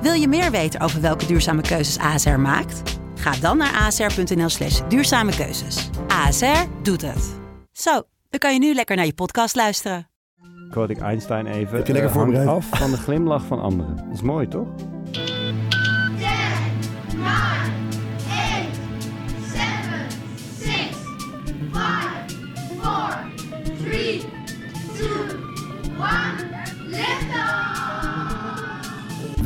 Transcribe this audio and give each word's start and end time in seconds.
Wil 0.00 0.12
je 0.12 0.28
meer 0.28 0.50
weten 0.50 0.80
over 0.80 1.00
welke 1.00 1.26
duurzame 1.26 1.62
keuzes 1.62 1.98
ASR 2.04 2.28
maakt? 2.30 2.98
Ga 3.14 3.30
dan 3.30 3.56
naar 3.56 3.74
asr.nl 3.86 4.48
slash 4.48 4.80
duurzame 4.88 5.36
keuzes. 5.36 5.90
ASR 6.08 6.64
doet 6.82 7.02
het. 7.02 7.34
Zo, 7.72 8.02
dan 8.30 8.40
kan 8.40 8.52
je 8.52 8.58
nu 8.58 8.74
lekker 8.74 8.96
naar 8.96 9.06
je 9.06 9.14
podcast 9.14 9.54
luisteren. 9.56 10.08
quote 10.70 10.92
ik 10.92 10.98
Einstein 11.00 11.46
even. 11.46 11.76
Heb 11.76 11.86
je 11.86 11.92
lekker 11.92 12.10
eh, 12.10 12.16
voorbereid? 12.16 12.48
af 12.48 12.66
van 12.70 12.90
de 12.90 12.96
glimlach 12.96 13.44
van 13.44 13.60
anderen. 13.60 13.96
Dat 13.96 14.14
is 14.14 14.22
mooi, 14.22 14.48
toch? 14.48 14.66
10, 15.10 15.22
9, 16.18 17.55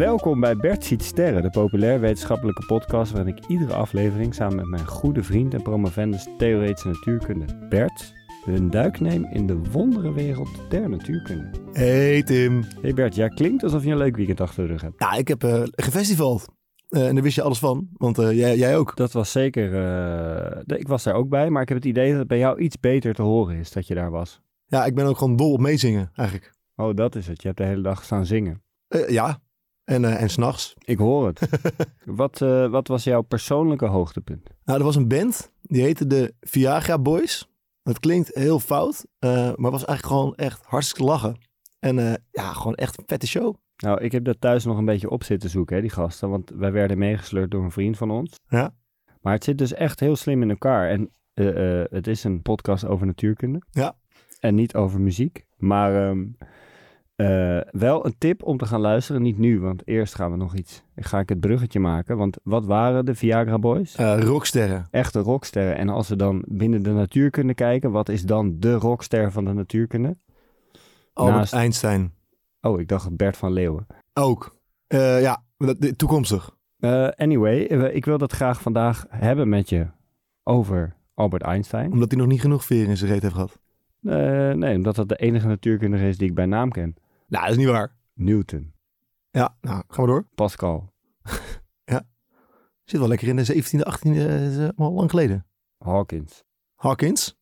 Welkom 0.01 0.41
bij 0.41 0.57
Bert 0.57 0.85
Ziet 0.85 1.03
Sterren, 1.03 1.43
de 1.43 1.51
populair 1.51 2.01
wetenschappelijke 2.01 2.67
podcast 2.67 3.13
waarin 3.13 3.37
ik 3.37 3.47
iedere 3.47 3.75
aflevering 3.75 4.35
samen 4.35 4.57
met 4.57 4.67
mijn 4.67 4.87
goede 4.87 5.23
vriend 5.23 5.55
en 5.55 5.63
promovendus 5.63 6.27
theoretische 6.39 6.89
natuurkunde 6.89 7.67
Bert 7.69 8.15
een 8.47 8.71
duik 8.71 9.01
neem 9.01 9.25
in 9.25 9.47
de 9.47 9.59
wonderenwereld 9.59 10.49
der 10.69 10.89
natuurkunde. 10.89 11.51
Hey 11.73 12.23
Tim. 12.23 12.65
Hey 12.83 12.95
Bert, 12.95 13.15
jij 13.15 13.29
klinkt 13.29 13.63
alsof 13.63 13.85
je 13.85 13.91
een 13.91 13.97
leuk 13.97 14.17
weekend 14.17 14.41
achter 14.41 14.67
de 14.67 14.73
rug 14.73 14.81
hebt. 14.81 15.01
Ja, 15.01 15.13
ik 15.13 15.29
heb 15.29 15.45
eh 15.45 15.63
gefestivald. 15.71 16.49
Eh, 16.89 17.07
en 17.07 17.15
daar 17.15 17.23
wist 17.23 17.35
je 17.35 17.43
alles 17.43 17.59
van, 17.59 17.89
want 17.93 18.19
eh, 18.19 18.33
jij, 18.33 18.57
jij 18.57 18.77
ook. 18.77 18.97
Dat 18.97 19.13
was 19.13 19.33
zeker, 19.33 19.67
ik 20.67 20.89
was 20.89 21.03
daar 21.03 21.15
ook 21.15 21.29
bij, 21.29 21.51
maar 21.51 21.63
ik 21.63 21.69
heb 21.69 21.77
het 21.77 21.87
idee 21.87 22.11
dat 22.11 22.19
het 22.19 22.29
bij 22.29 22.39
jou 22.39 22.61
iets 22.61 22.81
beter 22.81 23.15
te 23.15 23.23
horen 23.23 23.57
is 23.57 23.73
dat 23.73 23.87
je 23.87 23.95
daar 23.95 24.11
was. 24.11 24.41
Ja, 24.67 24.85
ik 24.85 24.95
ben 24.95 25.07
ook 25.07 25.19
gewoon 25.19 25.37
dol 25.37 25.53
op 25.53 25.61
meezingen 25.61 26.11
eigenlijk. 26.15 26.53
Oh, 26.77 26.95
dat 26.95 27.17
is 27.17 27.27
het. 27.27 27.43
Je 27.43 27.47
hebt 27.47 27.61
de 27.61 27.67
hele 27.67 27.83
dag 27.83 28.05
staan 28.05 28.27
zingen. 28.27 28.63
Ja, 29.09 29.41
en, 29.91 30.05
eh 30.05 30.23
en 30.23 30.29
s'nachts. 30.31 30.75
Ik 30.85 30.99
hoor 30.99 31.27
het. 31.27 31.49
wat, 32.05 32.43
eh, 32.43 32.71
wat 32.71 32.89
was 32.89 33.05
jouw 33.05 33.23
persoonlijke 33.23 33.87
hoogtepunt? 33.87 34.51
Nou, 34.65 34.79
er 34.79 34.85
was 34.85 34.97
een 34.97 35.09
band, 35.09 35.53
die 35.63 35.83
heette 35.83 36.07
de 36.07 36.35
Viagra 36.41 36.99
Boys. 36.99 37.49
Dat 37.83 38.01
klinkt 38.01 38.35
heel 38.35 38.59
fout, 38.59 39.07
eh, 39.19 39.31
maar 39.31 39.71
was 39.71 39.85
eigenlijk 39.85 40.07
gewoon 40.07 40.35
echt 40.35 40.63
hartstikke 40.65 41.05
lachen. 41.05 41.39
En 41.79 41.97
ja, 42.31 42.53
gewoon 42.53 42.75
echt 42.75 42.99
een 42.99 43.05
vette 43.07 43.27
show. 43.27 43.55
Nou, 43.77 44.01
ik 44.01 44.13
heb 44.13 44.25
dat 44.25 44.41
thuis 44.41 44.65
nog 44.65 44.79
een 44.79 44.85
beetje 44.85 45.11
op 45.11 45.25
zitten 45.25 45.51
zoeken, 45.51 45.77
hè, 45.77 45.83
die 45.83 45.91
gasten. 45.91 46.31
Want 46.31 46.51
wij 46.55 46.73
werden 46.73 46.99
meegesleurd 46.99 47.51
door 47.51 47.65
een 47.65 47.71
vriend 47.71 47.97
van 47.97 48.11
ons. 48.11 48.39
Ja. 48.49 48.75
Maar 49.21 49.33
het 49.33 49.45
zit 49.45 49.59
dus 49.59 49.73
echt 49.73 50.01
heel 50.01 50.17
slim 50.17 50.43
in 50.43 50.51
elkaar. 50.51 50.89
En 50.89 51.11
het 51.91 52.07
is 52.07 52.25
een 52.25 52.43
podcast 52.43 52.87
over 52.87 53.07
natuurkunde. 53.07 53.63
Ja. 53.71 53.97
En 54.41 54.55
niet 54.55 54.75
over 54.75 55.01
muziek. 55.01 55.47
Maar 55.57 56.09
ehm, 56.09 56.27
eh, 57.21 57.61
wel 57.81 58.07
een 58.07 58.15
tip 58.19 58.43
om 58.43 58.57
te 58.57 58.67
gaan 58.67 58.81
luisteren. 58.81 59.23
Niet 59.23 59.39
nu, 59.39 59.61
want 59.61 59.83
eerst 59.87 60.15
gaan 60.15 60.31
we 60.31 60.37
nog 60.37 60.55
iets. 60.55 60.83
Ga 60.97 61.19
ik 61.19 61.29
het 61.29 61.41
bruggetje 61.41 61.81
maken. 61.81 62.17
Want 62.17 62.37
wat 62.43 62.65
waren 62.65 63.05
de 63.05 63.15
Viagra 63.15 63.59
Boys? 63.59 63.97
Eh, 63.97 64.21
rocksterren. 64.21 64.87
Echte 64.91 65.19
rocksterren. 65.21 65.77
En 65.77 65.89
als 65.89 66.09
we 66.09 66.17
dan 66.17 66.45
binnen 66.47 66.83
de 66.83 66.91
natuurkunde 66.91 67.55
kijken, 67.55 67.91
wat 67.91 68.09
is 68.09 68.23
dan 68.23 68.57
de 68.59 68.75
rockster 68.75 69.33
van 69.33 69.45
de 69.45 69.53
natuurkunde? 69.53 70.17
Albert 71.13 71.37
Naast- 71.37 71.53
Einstein. 71.53 72.13
Oh, 72.61 72.81
ik 72.81 72.89
dacht 72.89 73.17
Bert 73.17 73.37
van 73.37 73.53
Leeuwen. 73.53 73.87
Ook. 74.15 74.57
Eh, 74.87 75.21
ja, 75.21 75.43
toekomstig. 75.97 76.57
Anyway, 77.17 77.59
ik 77.93 78.05
wil 78.05 78.19
dat 78.19 78.33
graag 78.33 78.63
vandaag 78.63 79.07
hebben 79.09 79.49
met 79.49 79.69
je 79.69 79.87
over 80.43 80.97
Albert 81.15 81.43
Einstein. 81.43 81.93
Omdat 81.93 82.11
hij 82.11 82.21
nog 82.21 82.29
niet 82.29 82.41
genoeg 82.41 82.65
veren 82.65 82.89
in 82.89 82.97
zijn 82.97 83.11
reet 83.11 83.23
heeft 83.23 83.35
gehad. 83.35 83.59
Eh, 84.03 84.53
nee, 84.57 84.77
omdat 84.77 84.95
dat 84.95 85.09
de 85.09 85.17
enige 85.17 85.47
natuurkundige 85.47 86.09
is 86.09 86.19
die 86.19 86.29
ik 86.29 86.35
bij 86.35 86.47
naam 86.47 86.71
ken. 86.71 86.95
Nou, 87.31 87.43
dat 87.45 87.51
is 87.53 87.57
niet 87.57 87.67
waar. 87.67 87.97
Newton, 88.15 88.73
Ja, 89.31 89.57
nou, 89.61 89.83
gaan 89.89 90.05
we 90.05 90.11
door. 90.11 90.27
Pascal, 90.35 90.93
Zit 92.85 92.99
wel 92.99 93.09
lekker 93.09 93.29
in 93.29 93.37
de 93.37 93.55
17e, 93.55 93.79
18e, 93.93 94.17
eh, 94.17 94.47
is, 94.51 94.57
eh, 94.59 94.69
al 94.77 94.93
lang 94.93 95.11
geleden. 95.11 95.47
Hawkins. 95.79 96.45
Hawkins. 96.75 97.39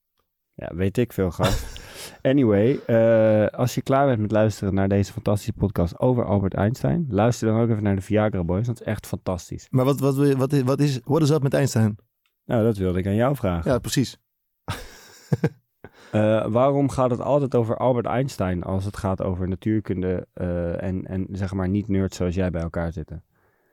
Ja, 0.54 0.75
weet 0.75 0.98
ik 0.98 1.12
veel, 1.12 1.31
gast. 1.31 1.81
anyway, 2.22 2.77
eh, 2.87 3.59
als 3.59 3.75
je 3.75 3.82
klaar 3.82 4.06
bent 4.06 4.21
met 4.21 4.31
luisteren 4.31 4.75
naar 4.75 4.88
deze 4.88 5.12
fantastische 5.12 5.53
podcast 5.53 5.98
over 5.98 6.25
Albert 6.25 6.54
Einstein, 6.54 7.06
luister 7.09 7.48
dan 7.48 7.60
ook 7.60 7.69
even 7.69 7.82
naar 7.82 7.94
de 7.94 8.00
Viagra 8.03 8.44
Boys, 8.44 8.66
want 8.66 8.78
het 8.78 8.87
is 8.87 8.93
echt 8.94 9.06
fantastisch. 9.06 9.66
Maar 9.71 9.84
wat, 9.84 10.00
wat, 10.00 10.15
wil 10.15 10.25
je- 10.25 10.37
wat, 10.37 10.53
is, 10.53 10.62
wat 11.04 11.21
is, 11.22 11.31
up 11.31 11.43
met 11.43 11.54
Einstein? 11.54 11.97
Nou, 12.44 12.65
dat 12.65 12.77
wilde 12.77 12.98
ik 12.98 13.06
aan 13.06 13.15
jou 13.15 13.37
vragen. 13.37 13.71
Ja, 13.71 13.78
precies. 13.78 14.19
Eh, 16.13 16.47
waarom 16.47 16.89
gaat 16.89 17.11
het 17.11 17.21
altijd 17.21 17.55
over 17.55 17.77
Albert 17.77 18.07
Einstein 18.07 18.63
als 18.63 18.85
het 18.85 18.97
gaat 18.97 19.23
over 19.23 19.49
natuurkunde 19.49 20.27
eh, 20.33 20.83
en, 20.83 21.07
en 21.07 21.27
zeg 21.31 21.53
maar 21.53 21.69
niet 21.69 21.89
nerds 21.89 22.17
zoals 22.17 22.35
jij 22.35 22.51
bij 22.51 22.63
elkaar 22.63 22.93
zitten? 22.93 23.25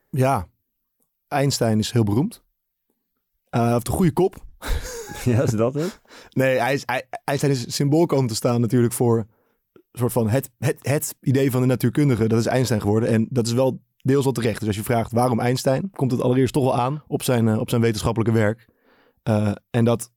Ja, 0.09 0.47
Einstein 1.27 1.79
is 1.79 1.91
heel 1.91 2.03
beroemd. 2.03 2.43
Hij 3.49 3.71
heeft 3.71 3.87
een 3.87 3.93
goede 3.93 4.11
kop. 4.13 4.35
ja, 5.25 5.41
is 5.41 5.49
dat 5.49 5.73
het? 5.73 6.01
Nee, 6.29 6.57
hij 6.59 6.73
is, 6.73 6.83
hij- 6.85 7.07
Einstein 7.23 7.51
is 7.53 7.75
symbool 7.75 8.05
komen 8.05 8.27
te 8.27 8.35
staan 8.35 8.61
natuurlijk 8.61 8.93
voor 8.93 9.25
soort 9.91 10.11
van 10.11 10.29
het, 10.29 10.49
het, 10.57 10.77
het 10.81 11.15
idee 11.21 11.51
van 11.51 11.61
de 11.61 11.67
natuurkundige. 11.67 12.27
Dat 12.27 12.39
is 12.39 12.45
Einstein 12.45 12.81
geworden. 12.81 13.09
En 13.09 13.27
dat 13.29 13.47
is 13.47 13.53
wel 13.53 13.81
deels 13.97 14.23
wel 14.23 14.33
terecht. 14.33 14.59
Dus 14.59 14.67
als 14.67 14.77
je 14.77 14.83
vraagt 14.83 15.11
waarom 15.11 15.39
Einstein, 15.39 15.89
komt 15.91 16.11
het 16.11 16.21
allereerst 16.21 16.53
toch 16.53 16.63
wel 16.63 16.75
aan 16.75 17.03
op 17.07 17.23
zijn, 17.23 17.59
op 17.59 17.69
zijn 17.69 17.81
wetenschappelijke 17.81 18.33
werk. 18.33 18.67
En 19.69 19.85
dat, 19.85 20.11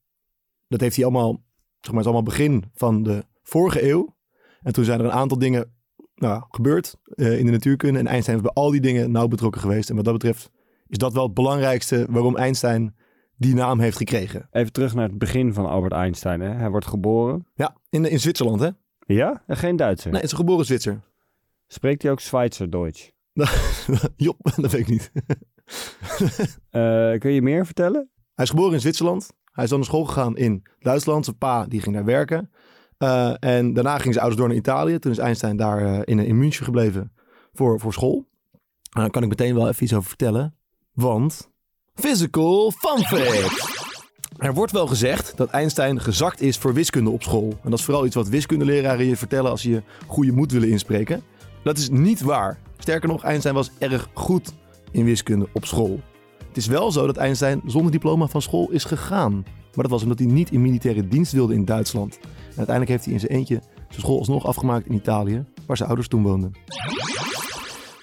dat 0.67 0.81
heeft 0.81 0.95
hij 0.95 1.05
allemaal, 1.05 1.41
zeg 1.81 1.93
maar, 1.93 2.03
het 2.03 2.05
is 2.05 2.05
allemaal 2.05 2.23
begin 2.23 2.63
van 2.73 3.03
de 3.03 3.25
vorige 3.43 3.89
eeuw. 3.89 4.17
En 4.61 4.73
toen 4.73 4.83
zijn 4.83 4.99
er 4.99 5.05
een 5.05 5.11
aantal 5.11 5.39
dingen 5.39 5.73
nou, 6.15 6.43
gebeurd 6.49 6.95
eh, 7.15 7.39
in 7.39 7.45
de 7.45 7.51
natuurkunde. 7.51 7.99
En 7.99 8.07
Einstein 8.07 8.37
is 8.37 8.43
bij 8.43 8.53
al 8.53 8.71
die 8.71 8.81
dingen 8.81 9.11
nauw 9.11 9.27
betrokken 9.27 9.61
geweest. 9.61 9.89
En 9.89 9.95
wat 9.95 10.05
dat 10.05 10.13
betreft 10.13 10.51
is 10.87 10.97
dat 10.97 11.13
wel 11.13 11.23
het 11.23 11.33
belangrijkste 11.33 12.05
waarom 12.09 12.37
Einstein 12.37 12.95
die 13.35 13.53
naam 13.53 13.79
heeft 13.79 13.97
gekregen. 13.97 14.47
Even 14.51 14.71
terug 14.71 14.95
naar 14.95 15.07
het 15.07 15.17
begin 15.17 15.53
van 15.53 15.65
Albert 15.65 15.93
Einstein. 15.93 16.39
Hè? 16.39 16.49
Hij 16.49 16.69
wordt 16.69 16.87
geboren. 16.87 17.47
Ja, 17.53 17.75
in, 17.89 18.05
in 18.05 18.19
Zwitserland 18.19 18.59
hè? 18.59 18.69
Ja? 18.99 19.43
En 19.47 19.57
geen 19.57 19.75
Duitser. 19.75 20.11
Nee, 20.11 20.21
het 20.21 20.31
is 20.31 20.37
een 20.37 20.45
geboren 20.45 20.65
Zwitser. 20.65 21.01
Spreekt 21.67 22.01
hij 22.01 22.11
ook 22.11 22.19
Zwitser 22.19 22.69
Duits? 22.69 23.11
Jop, 24.15 24.51
dat 24.55 24.71
weet 24.71 24.81
ik 24.81 24.87
niet. 24.87 25.11
Eh, 26.69 27.17
kun 27.17 27.31
je 27.31 27.41
meer 27.41 27.65
vertellen? 27.65 28.09
Hij 28.33 28.45
is 28.45 28.49
geboren 28.49 28.73
in 28.73 28.79
Zwitserland. 28.79 29.29
Hij 29.59 29.67
is 29.67 29.73
dan 29.73 29.83
naar 29.83 29.93
school 29.93 30.05
gegaan 30.05 30.37
in 30.37 30.63
Duitsland. 30.79 31.25
Zijn 31.25 31.37
pa 31.37 31.65
die 31.65 31.81
ging 31.81 31.95
daar 31.95 32.05
werken. 32.05 32.51
Eh, 32.97 33.33
en 33.39 33.73
daarna 33.73 33.97
gingen 33.97 34.13
zijn 34.13 34.25
ouders 34.25 34.35
door 34.35 34.47
naar 34.47 34.57
Italië. 34.57 34.99
Toen 34.99 35.11
is 35.11 35.17
Einstein 35.17 35.57
daar 35.57 35.85
eh, 35.85 35.99
in, 36.03 36.19
in 36.19 36.37
München 36.37 36.65
gebleven 36.65 37.11
voor, 37.53 37.79
voor 37.79 37.93
school. 37.93 38.27
En 38.91 39.01
daar 39.01 39.09
kan 39.09 39.23
ik 39.23 39.29
meteen 39.29 39.55
wel 39.55 39.67
even 39.67 39.83
iets 39.83 39.93
over 39.93 40.07
vertellen. 40.07 40.55
Want, 40.93 41.49
physical 41.93 42.71
fun 42.71 43.03
fact. 43.03 43.87
Er 44.37 44.53
wordt 44.53 44.71
wel 44.71 44.87
gezegd 44.87 45.37
dat 45.37 45.49
Einstein 45.49 46.01
gezakt 46.01 46.41
is 46.41 46.57
voor 46.57 46.73
wiskunde 46.73 47.09
op 47.09 47.23
school. 47.23 47.49
En 47.63 47.69
dat 47.69 47.79
is 47.79 47.85
vooral 47.85 48.05
iets 48.05 48.15
wat 48.15 48.27
wiskundeleraren 48.27 49.05
je 49.05 49.17
vertellen 49.17 49.51
als 49.51 49.63
je 49.63 49.83
goede 50.07 50.31
moed 50.31 50.51
willen 50.51 50.69
inspreken. 50.69 51.23
Dat 51.63 51.77
is 51.77 51.89
niet 51.89 52.21
waar. 52.21 52.59
Sterker 52.77 53.09
nog, 53.09 53.23
Einstein 53.23 53.55
was 53.55 53.71
erg 53.77 54.09
goed 54.13 54.53
in 54.91 55.05
wiskunde 55.05 55.47
op 55.53 55.65
school. 55.65 55.99
Het 56.49 56.57
is 56.57 56.67
wel 56.67 56.91
zo 56.91 57.05
dat 57.05 57.17
Einstein 57.17 57.61
zonder 57.65 57.91
diploma 57.91 58.27
van 58.27 58.41
school 58.41 58.71
is 58.71 58.83
gegaan. 58.83 59.33
Maar 59.33 59.87
dat 59.87 59.89
was 59.89 60.03
omdat 60.03 60.19
hij 60.19 60.27
niet 60.27 60.51
in 60.51 60.61
militaire 60.61 61.07
dienst 61.07 61.31
wilde 61.31 61.53
in 61.53 61.65
Duitsland. 61.65 62.19
En 62.21 62.27
uiteindelijk 62.47 62.89
heeft 62.89 63.03
hij 63.05 63.13
in 63.13 63.19
zijn 63.19 63.31
eentje 63.31 63.61
zijn 63.89 64.01
school 64.01 64.17
alsnog 64.17 64.45
afgemaakt 64.45 64.85
in 64.85 64.93
Italië, 64.93 65.45
waar 65.67 65.77
zijn 65.77 65.87
ouders 65.89 66.07
toen 66.09 66.23
woonden. 66.23 66.51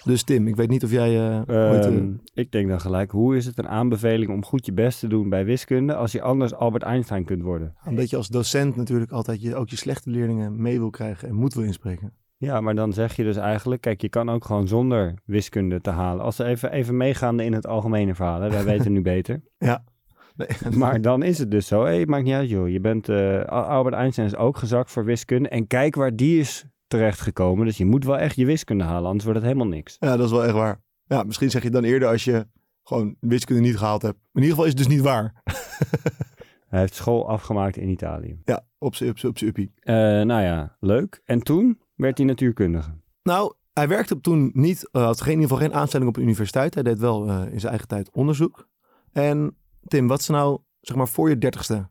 Dus 0.04 0.22
Tim, 0.22 0.46
ik 0.46 0.56
weet 0.56 0.68
niet 0.68 0.84
of 0.84 0.90
jij 0.90 1.16
eh, 1.30 1.36
ooit... 1.72 1.84
eh, 1.84 1.96
Ehm, 1.96 2.12
ik 2.34 2.52
denk 2.52 2.68
dan 2.68 2.80
gelijk, 2.80 3.10
hoe 3.10 3.36
is 3.36 3.46
het 3.46 3.58
een 3.58 3.68
aanbeveling 3.68 4.30
om 4.30 4.44
goed 4.44 4.66
je 4.66 4.72
best 4.72 5.00
te 5.00 5.06
doen 5.08 5.28
bij 5.28 5.44
wiskunde 5.44 5.94
als 5.94 6.12
je 6.12 6.22
anders 6.22 6.54
Albert 6.54 6.82
Einstein 6.82 7.24
kunt 7.24 7.42
worden? 7.42 7.74
Omdat 7.86 8.10
je 8.10 8.16
als 8.16 8.28
docent 8.28 8.76
natuurlijk 8.76 9.10
altijd 9.10 9.42
je, 9.42 9.56
ook 9.56 9.68
je 9.68 9.76
slechte 9.76 10.10
leerlingen 10.10 10.62
mee 10.62 10.78
wil 10.78 10.90
krijgen 10.90 11.28
en 11.28 11.34
moet 11.34 11.54
wil 11.54 11.64
inspreken. 11.64 12.12
Ja, 12.38 12.60
maar 12.60 12.74
dan 12.74 12.92
zeg 12.92 13.16
je 13.16 13.22
dus 13.24 13.36
eigenlijk, 13.36 13.80
kijk, 13.80 14.00
je 14.00 14.08
kan 14.08 14.30
ook 14.30 14.44
gewoon 14.44 14.68
zonder 14.68 15.14
wiskunde 15.24 15.80
te 15.80 15.90
halen. 15.90 16.24
Als 16.24 16.36
ze 16.36 16.44
even, 16.44 16.72
even 16.72 16.96
meegaande 16.96 17.44
in 17.44 17.52
het 17.52 17.66
algemene 17.66 18.14
verhaal, 18.14 18.40
hè, 18.40 18.50
wij 18.50 18.64
weten 18.74 18.92
nu 18.92 19.02
beter. 19.02 19.42
Nee, 19.58 20.48
Maar 20.78 21.00
dan 21.00 21.22
is 21.22 21.38
het 21.38 21.50
dus 21.50 21.66
zo, 21.66 21.84
hé, 21.84 22.04
maakt 22.06 22.24
niet 22.24 22.34
uit 22.34 22.48
joh. 22.48 22.68
Je 22.68 22.80
bent, 22.80 23.08
eh, 23.08 23.44
Al- 23.44 23.62
Albert 23.62 23.94
Einstein 23.94 24.26
is 24.26 24.36
ook 24.36 24.56
gezakt 24.56 24.90
voor 24.90 25.04
wiskunde. 25.04 25.48
En 25.48 25.66
kijk 25.66 25.94
waar 25.94 26.16
die 26.16 26.38
is 26.40 26.64
terechtgekomen. 26.86 27.66
Dus 27.66 27.76
je 27.76 27.84
moet 27.86 28.04
wel 28.04 28.18
echt 28.18 28.36
je 28.36 28.46
wiskunde 28.46 28.84
halen, 28.84 29.04
anders 29.04 29.24
wordt 29.24 29.38
het 29.38 29.48
helemaal 29.48 29.68
niks. 29.72 29.96
Ja, 29.98 30.16
dat 30.16 30.26
is 30.26 30.32
wel 30.32 30.44
echt 30.44 30.52
waar. 30.54 30.80
Ja, 31.06 31.22
misschien 31.22 31.50
zeg 31.50 31.62
je 31.62 31.70
dan 31.70 31.84
eerder 31.84 32.08
als 32.08 32.24
je 32.24 32.46
gewoon 32.82 33.16
wiskunde 33.20 33.62
niet 33.62 33.76
gehaald 33.78 34.02
hebt. 34.02 34.18
In 34.18 34.42
ieder 34.42 34.48
geval 34.50 34.64
is 34.64 34.70
het 34.70 34.78
dus 34.78 34.88
niet 34.96 35.00
waar. 35.04 35.32
Hij 36.68 36.80
heeft 36.80 36.94
school 36.94 37.28
afgemaakt 37.28 37.76
in 37.76 37.88
Italië. 37.88 38.40
Ja, 38.44 38.64
op 38.78 38.94
z'n 38.94 39.14
uppie. 39.44 39.72
Eh, 39.80 39.94
nou 39.94 40.42
ja, 40.42 40.76
leuk. 40.80 41.20
En 41.24 41.40
toen 41.42 41.78
werd 41.96 42.18
hij 42.18 42.26
natuurkundige. 42.26 42.90
Nou, 43.22 43.54
hij 43.72 43.88
werkte 43.88 44.14
op 44.14 44.22
toen 44.22 44.50
niet, 44.52 44.88
eh, 44.90 45.02
had 45.02 45.20
geen, 45.20 45.32
in 45.32 45.40
ieder 45.40 45.56
geval 45.56 45.68
geen 45.68 45.80
aanstelling 45.80 46.08
op 46.08 46.14
de 46.14 46.20
universiteit. 46.20 46.74
Hij 46.74 46.82
deed 46.82 46.98
wel 46.98 47.28
eh, 47.28 47.52
in 47.52 47.60
zijn 47.60 47.70
eigen 47.70 47.88
tijd 47.88 48.10
onderzoek. 48.10 48.68
En 49.12 49.56
Tim, 49.86 50.06
wat 50.06 50.20
is 50.20 50.28
nou, 50.28 50.60
zeg 50.80 50.96
maar, 50.96 51.08
voor 51.08 51.28
je 51.28 51.38
dertigste? 51.38 51.88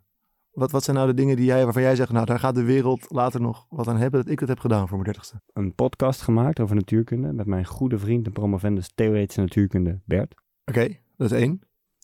Wat, 0.52 0.72
wat 0.72 0.84
zijn 0.84 0.96
nou 0.96 1.08
de 1.08 1.14
dingen 1.14 1.36
die 1.36 1.46
jij, 1.46 1.64
waarvan 1.64 1.82
jij 1.82 1.96
zegt, 1.96 2.12
nou, 2.12 2.26
daar 2.26 2.40
gaat 2.40 2.56
de 2.56 2.64
wereld 2.64 3.06
later 3.08 3.42
nog 3.42 3.66
wat 3.70 3.88
aan 3.88 3.98
hebben 3.98 4.24
dat 4.24 4.32
ik 4.32 4.40
het 4.40 4.50
heb 4.50 4.60
gedaan 4.60 4.88
voor 4.88 4.98
mijn 4.98 5.04
dertigste? 5.04 5.42
Een 5.54 5.76
podcast 5.76 6.22
gemaakt 6.22 6.60
over 6.60 6.76
natuurkunde 6.76 7.34
met 7.34 7.46
mijn 7.46 7.66
goede 7.66 8.00
vriend 8.00 8.26
en 8.26 8.32
promovendus 8.32 8.92
theoretische 8.96 9.42
natuurkunde 9.42 10.00
Bert. 10.06 10.36
Oké, 10.66 10.88
dat 11.18 11.32
is 11.32 11.40
één. 11.40 11.60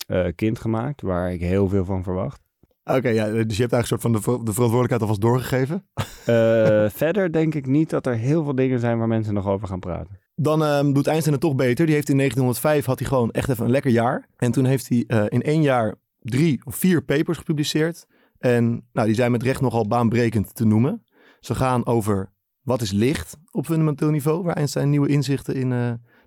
Eh, 0.08 0.28
kind 0.36 0.60
gemaakt, 0.60 1.02
waar 1.02 1.34
ik 1.34 1.42
heel 1.42 1.68
veel 1.68 1.86
van 1.86 2.04
verwacht. 2.04 2.42
Oké, 2.84 3.10
ja, 3.10 3.26
dus 3.44 3.58
je 3.58 3.62
hebt 3.62 3.74
eigenlijk 3.74 3.82
een 3.82 3.88
soort 3.88 4.02
van 4.02 4.12
de, 4.12 4.22
ver- 4.22 4.46
de 4.46 4.54
verantwoordelijkheid 4.54 5.02
alvast 5.02 5.22
doorgegeven. 5.22 5.86
Eh, 6.26 6.90
verder 7.04 7.32
denk 7.32 7.56
ik 7.56 7.66
niet 7.66 7.90
dat 7.90 8.06
er 8.06 8.16
heel 8.16 8.44
veel 8.44 8.56
dingen 8.56 8.80
zijn 8.80 8.98
waar 8.98 9.08
mensen 9.08 9.34
nog 9.34 9.48
over 9.48 9.68
gaan 9.68 9.80
praten. 9.80 10.20
Dan 10.36 10.64
ehm, 10.64 10.94
doet 10.94 11.08
Einstein 11.08 11.34
het 11.34 11.44
toch 11.44 11.56
beter. 11.56 11.86
Die 11.86 11.96
heeft 11.96 12.10
in 12.10 12.18
1905 12.18 12.86
had 12.86 13.00
hij 13.00 13.08
gewoon 13.08 13.32
echt 13.32 13.50
even 13.50 13.66
een 13.66 13.72
lekker 13.72 13.92
jaar. 13.92 14.28
En 14.38 14.52
toen 14.52 14.66
heeft 14.66 14.90
hij 14.90 15.04
eh, 15.08 15.24
in 15.28 15.42
één 15.42 15.62
jaar 15.62 15.96
drie 16.20 16.62
of 16.66 16.76
vier 16.76 17.04
papers 17.04 17.38
gepubliceerd. 17.38 18.06
En 18.40 18.88
nou, 18.94 19.08
die 19.08 19.16
zijn 19.16 19.32
met 19.32 19.44
recht 19.44 19.62
nogal 19.62 19.88
baanbrekend 19.88 20.56
te 20.56 20.66
noemen. 20.66 21.04
Ze 21.40 21.56
gaan 21.56 21.86
over 21.86 22.32
wat 22.62 22.82
is 22.82 22.92
licht 22.92 23.38
op 23.52 23.66
fundamenteel 23.66 24.10
niveau, 24.10 24.44
waar 24.44 24.56
Einstein 24.56 24.90
nieuwe 24.90 25.08
inzichten 25.08 25.56
in 25.56 25.72
eh, 25.72 25.78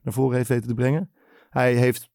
naar 0.02 0.12
voren 0.12 0.36
heeft 0.36 0.48
weten 0.48 0.68
te 0.68 0.74
brengen. 0.74 1.10
Hij 1.50 1.74
heeft 1.74 2.08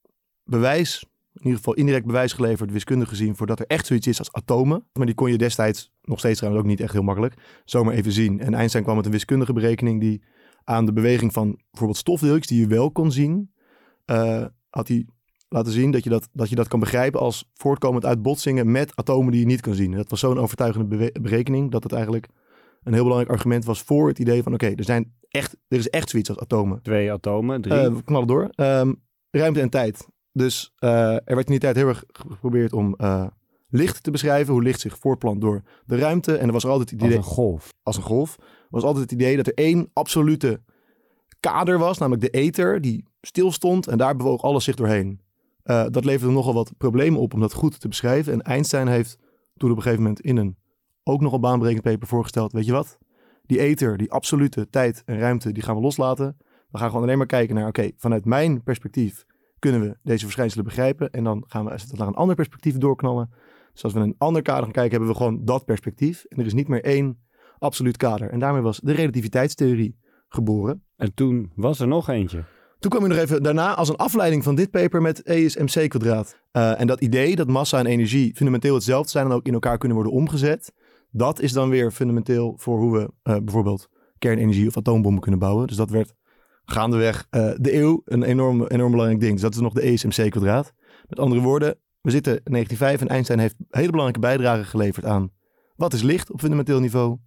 bewijs, 0.43 1.05
in 1.39 1.45
ieder 1.45 1.57
geval 1.57 1.73
indirect 1.73 2.05
bewijs 2.05 2.33
geleverd, 2.33 2.71
wiskundig 2.71 3.09
gezien, 3.09 3.35
voordat 3.35 3.59
er 3.59 3.65
echt 3.65 3.85
zoiets 3.85 4.07
is 4.07 4.19
als 4.19 4.31
atomen. 4.31 4.85
Maar 4.93 5.05
die 5.05 5.15
kon 5.15 5.31
je 5.31 5.37
destijds, 5.37 5.91
nog 6.01 6.19
steeds 6.19 6.37
trouwens 6.37 6.63
ook 6.63 6.69
niet 6.69 6.81
echt 6.81 6.93
heel 6.93 7.01
makkelijk, 7.01 7.33
zomaar 7.65 7.93
even 7.93 8.11
zien. 8.11 8.39
En 8.39 8.53
Einstein 8.53 8.83
kwam 8.83 8.95
met 8.95 9.05
een 9.05 9.11
wiskundige 9.11 9.53
berekening 9.53 9.99
die 9.99 10.23
aan 10.63 10.85
de 10.85 10.93
beweging 10.93 11.33
van 11.33 11.59
bijvoorbeeld 11.69 11.99
stofdeeltjes, 11.99 12.47
die 12.47 12.59
je 12.59 12.67
wel 12.67 12.91
kon 12.91 13.11
zien, 13.11 13.51
eh, 14.05 14.45
had 14.69 14.87
hij 14.87 15.05
laten 15.49 15.71
zien 15.71 15.91
dat 15.91 16.03
je 16.03 16.09
dat, 16.09 16.29
dat 16.33 16.49
je 16.49 16.55
dat 16.55 16.67
kan 16.67 16.79
begrijpen 16.79 17.19
als 17.19 17.49
voortkomend 17.53 18.05
uit 18.05 18.21
botsingen 18.21 18.71
met 18.71 18.95
atomen 18.95 19.31
die 19.31 19.39
je 19.39 19.45
niet 19.45 19.61
kan 19.61 19.73
zien. 19.73 19.91
En 19.91 19.97
dat 19.97 20.09
was 20.09 20.19
zo'n 20.19 20.39
overtuigende 20.39 21.11
berekening 21.21 21.71
dat 21.71 21.83
het 21.83 21.91
eigenlijk 21.91 22.27
een 22.83 22.93
heel 22.93 23.03
belangrijk 23.03 23.31
argument 23.31 23.65
was 23.65 23.81
voor 23.81 24.07
het 24.07 24.19
idee 24.19 24.43
van 24.43 24.53
oké, 24.53 24.67
er 24.75 24.83
zijn 24.83 25.13
echt, 25.29 25.55
er 25.67 25.77
is 25.77 25.89
echt 25.89 26.09
zoiets 26.09 26.29
als 26.29 26.39
atomen. 26.39 26.81
Twee 26.81 27.11
atomen, 27.11 27.61
drie. 27.61 27.79
Eh, 27.79 27.93
we 27.93 28.03
knallen 28.03 28.27
door. 28.27 28.49
Ehm, 28.51 28.93
ruimte 29.31 29.61
en 29.61 29.69
tijd. 29.69 30.07
Dus 30.31 30.73
eh, 30.77 31.13
er 31.13 31.35
werd 31.35 31.45
in 31.45 31.51
die 31.51 31.59
tijd 31.59 31.75
heel 31.75 31.87
erg 31.87 32.03
geprobeerd 32.11 32.73
om 32.73 32.95
eh, 32.95 33.25
licht 33.69 34.03
te 34.03 34.11
beschrijven, 34.11 34.53
hoe 34.53 34.63
licht 34.63 34.79
zich 34.79 34.97
voortplant 34.97 35.41
door 35.41 35.61
de 35.85 35.97
ruimte. 35.97 36.37
En 36.37 36.47
er 36.47 36.53
was 36.53 36.63
er 36.63 36.69
altijd 36.69 36.89
het 36.89 36.99
als 36.99 37.09
idee, 37.09 37.21
een 37.21 37.25
golf. 37.29 37.73
als 37.83 37.97
een 37.97 38.03
golf, 38.03 38.35
was 38.69 38.83
altijd 38.83 39.03
het 39.03 39.19
idee 39.19 39.37
dat 39.37 39.47
er 39.47 39.53
één 39.53 39.89
absolute 39.93 40.61
kader 41.39 41.77
was, 41.77 41.97
namelijk 41.97 42.33
de 42.33 42.39
ether, 42.39 42.81
die 42.81 43.05
stilstond 43.21 43.87
en 43.87 43.97
daar 43.97 44.15
bewoog 44.15 44.41
alles 44.41 44.63
zich 44.63 44.75
doorheen. 44.75 45.21
Eh, 45.63 45.85
dat 45.89 46.05
leverde 46.05 46.33
nogal 46.33 46.53
wat 46.53 46.71
problemen 46.77 47.19
op 47.19 47.33
om 47.33 47.39
dat 47.39 47.53
goed 47.53 47.79
te 47.79 47.87
beschrijven. 47.87 48.33
En 48.33 48.41
Einstein 48.41 48.87
heeft 48.87 49.17
toen 49.57 49.71
op 49.71 49.75
een 49.75 49.81
gegeven 49.81 50.03
moment 50.03 50.21
in 50.21 50.37
een 50.37 50.57
ook 51.03 51.21
nogal 51.21 51.39
baanbrekend 51.39 51.83
paper 51.83 52.07
voorgesteld, 52.07 52.51
weet 52.51 52.65
je 52.65 52.71
wat? 52.71 52.97
Die 53.45 53.59
ether, 53.59 53.97
die 53.97 54.11
absolute 54.11 54.69
tijd 54.69 55.01
en 55.05 55.19
ruimte, 55.19 55.51
die 55.51 55.63
gaan 55.63 55.75
we 55.75 55.81
loslaten. 55.81 56.37
We 56.69 56.77
gaan 56.77 56.89
gewoon 56.89 57.03
alleen 57.03 57.17
maar 57.17 57.27
kijken 57.27 57.55
naar, 57.55 57.67
oké, 57.67 57.91
vanuit 57.95 58.25
mijn 58.25 58.63
perspectief 58.63 59.25
kunnen 59.59 59.81
we 59.81 59.97
deze 60.03 60.23
verschijnselen 60.23 60.65
begrijpen. 60.65 61.09
En 61.09 61.23
dan 61.23 61.43
gaan 61.47 61.65
we 61.65 61.71
als 61.71 61.81
het 61.81 61.97
naar 61.97 62.07
een 62.07 62.13
ander 62.13 62.35
perspectief 62.35 62.77
doorknallen. 62.77 63.29
Dus 63.73 63.83
als 63.83 63.93
we 63.93 63.99
een 63.99 64.15
ander 64.17 64.41
kader 64.41 64.63
gaan 64.63 64.71
kijken, 64.71 64.91
hebben 64.91 65.09
we 65.09 65.15
gewoon 65.15 65.45
dat 65.45 65.65
perspectief. 65.65 66.25
En 66.27 66.39
er 66.39 66.45
is 66.45 66.53
niet 66.53 66.67
meer 66.67 66.83
één 66.83 67.17
absoluut 67.57 67.97
kader. 67.97 68.29
En 68.29 68.39
daarmee 68.39 68.61
was 68.61 68.79
de 68.79 68.91
relativiteitstheorie 68.91 69.97
geboren. 70.27 70.83
En 70.95 71.13
toen 71.13 71.51
was 71.55 71.79
er 71.79 71.87
nog 71.87 72.09
eentje. 72.09 72.43
Toen 72.79 72.91
kwam 72.91 73.03
je 73.03 73.09
nog 73.09 73.17
even 73.17 73.43
daarna 73.43 73.75
als 73.75 73.89
een 73.89 73.95
afleiding 73.95 74.43
van 74.43 74.55
dit 74.55 74.71
paper 74.71 75.01
met 75.01 75.27
E 75.27 75.43
is 75.43 75.57
mc 75.57 75.89
kwadraat. 75.89 76.39
Eh, 76.51 76.79
en 76.79 76.87
dat 76.87 77.01
idee 77.01 77.35
dat 77.35 77.47
massa 77.47 77.79
en 77.79 77.85
energie 77.85 78.35
fundamenteel 78.35 78.73
hetzelfde 78.73 79.09
zijn 79.09 79.25
en 79.25 79.31
ook 79.31 79.45
in 79.45 79.53
elkaar 79.53 79.77
kunnen 79.77 79.97
worden 79.97 80.13
omgezet. 80.13 80.73
Dat 81.11 81.39
is 81.39 81.53
dan 81.53 81.69
weer 81.69 81.91
fundamenteel 81.91 82.53
voor 82.57 82.79
hoe 82.79 82.97
we 82.97 83.11
eh, 83.23 83.37
bijvoorbeeld 83.43 83.89
kernenergie 84.17 84.67
of 84.67 84.77
atoombommen 84.77 85.21
kunnen 85.21 85.39
bouwen. 85.39 85.67
Dus 85.67 85.75
dat 85.75 85.89
werd 85.89 86.13
gaandeweg 86.69 87.27
eh, 87.29 87.51
de 87.57 87.75
eeuw 87.75 88.01
een 88.05 88.23
enorm, 88.23 88.65
enorm 88.65 88.91
belangrijk 88.91 89.21
ding. 89.21 89.33
Dus 89.33 89.41
dat 89.41 89.53
is 89.53 89.59
nog 89.59 89.73
de 89.73 89.87
E 89.87 89.93
is 89.93 90.03
mc 90.03 90.31
kwadraat. 90.31 90.73
Met 91.07 91.19
andere 91.19 91.41
woorden, 91.41 91.75
we 92.01 92.11
zitten 92.11 92.33
in 92.43 92.51
1905 92.51 93.01
en 93.01 93.07
Einstein 93.07 93.39
heeft 93.39 93.55
hele 93.69 93.89
belangrijke 93.91 94.19
bijdragen 94.19 94.65
geleverd 94.65 95.05
aan 95.05 95.31
wat 95.79 95.93
is 95.93 96.01
licht 96.01 96.31
op 96.31 96.39
fundamenteel 96.39 96.79
niveau? 96.79 97.17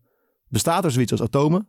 Bestaat 0.49 0.85
er 0.85 0.91
zoiets 0.91 1.13
als 1.13 1.23
atomen? 1.23 1.69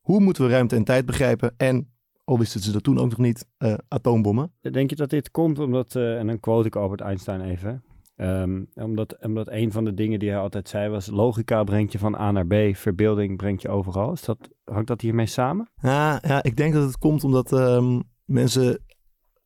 Hoe 0.00 0.20
moeten 0.20 0.44
we 0.44 0.50
ruimte 0.50 0.76
en 0.76 0.84
tijd 0.84 1.06
begrijpen? 1.06 1.54
En, 1.56 1.92
al 2.24 2.38
wisten 2.38 2.60
ze 2.60 2.72
dat 2.72 2.82
toen 2.82 2.98
ook 2.98 3.10
nog 3.10 3.18
niet, 3.18 3.46
eh, 3.56 3.74
atoombommen. 3.88 4.52
Denk 4.60 4.90
je 4.90 4.96
dat 4.96 5.10
dit 5.10 5.30
komt 5.30 5.58
omdat, 5.58 5.96
eh, 5.96 6.18
en 6.18 6.26
dan 6.26 6.40
quote 6.40 6.66
ik 6.66 6.76
Albert 6.76 7.00
Einstein 7.00 7.40
even, 7.40 7.84
ehm, 8.16 8.64
omdat, 8.74 9.16
omdat 9.20 9.50
een 9.50 9.72
van 9.72 9.84
de 9.84 9.94
dingen 9.94 10.18
die 10.18 10.30
hij 10.30 10.38
altijd 10.38 10.68
zei 10.68 10.88
was, 10.88 11.06
logica 11.06 11.64
brengt 11.64 11.92
je 11.92 11.98
van 11.98 12.14
A 12.14 12.30
naar 12.30 12.46
B, 12.46 12.76
verbeelding 12.76 13.36
brengt 13.36 13.62
je 13.62 13.68
overal. 13.68 14.12
Is 14.12 14.22
dat, 14.22 14.38
hangt 14.64 14.86
dat 14.86 15.00
hiermee 15.00 15.26
samen? 15.26 15.68
Ja, 15.80 16.18
ja, 16.22 16.42
ik 16.42 16.56
denk 16.56 16.72
dat 16.74 16.84
het 16.84 16.98
komt 16.98 17.24
omdat 17.24 17.52
ehm, 17.52 18.00
mensen 18.24 18.84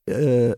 eh, 0.05 0.51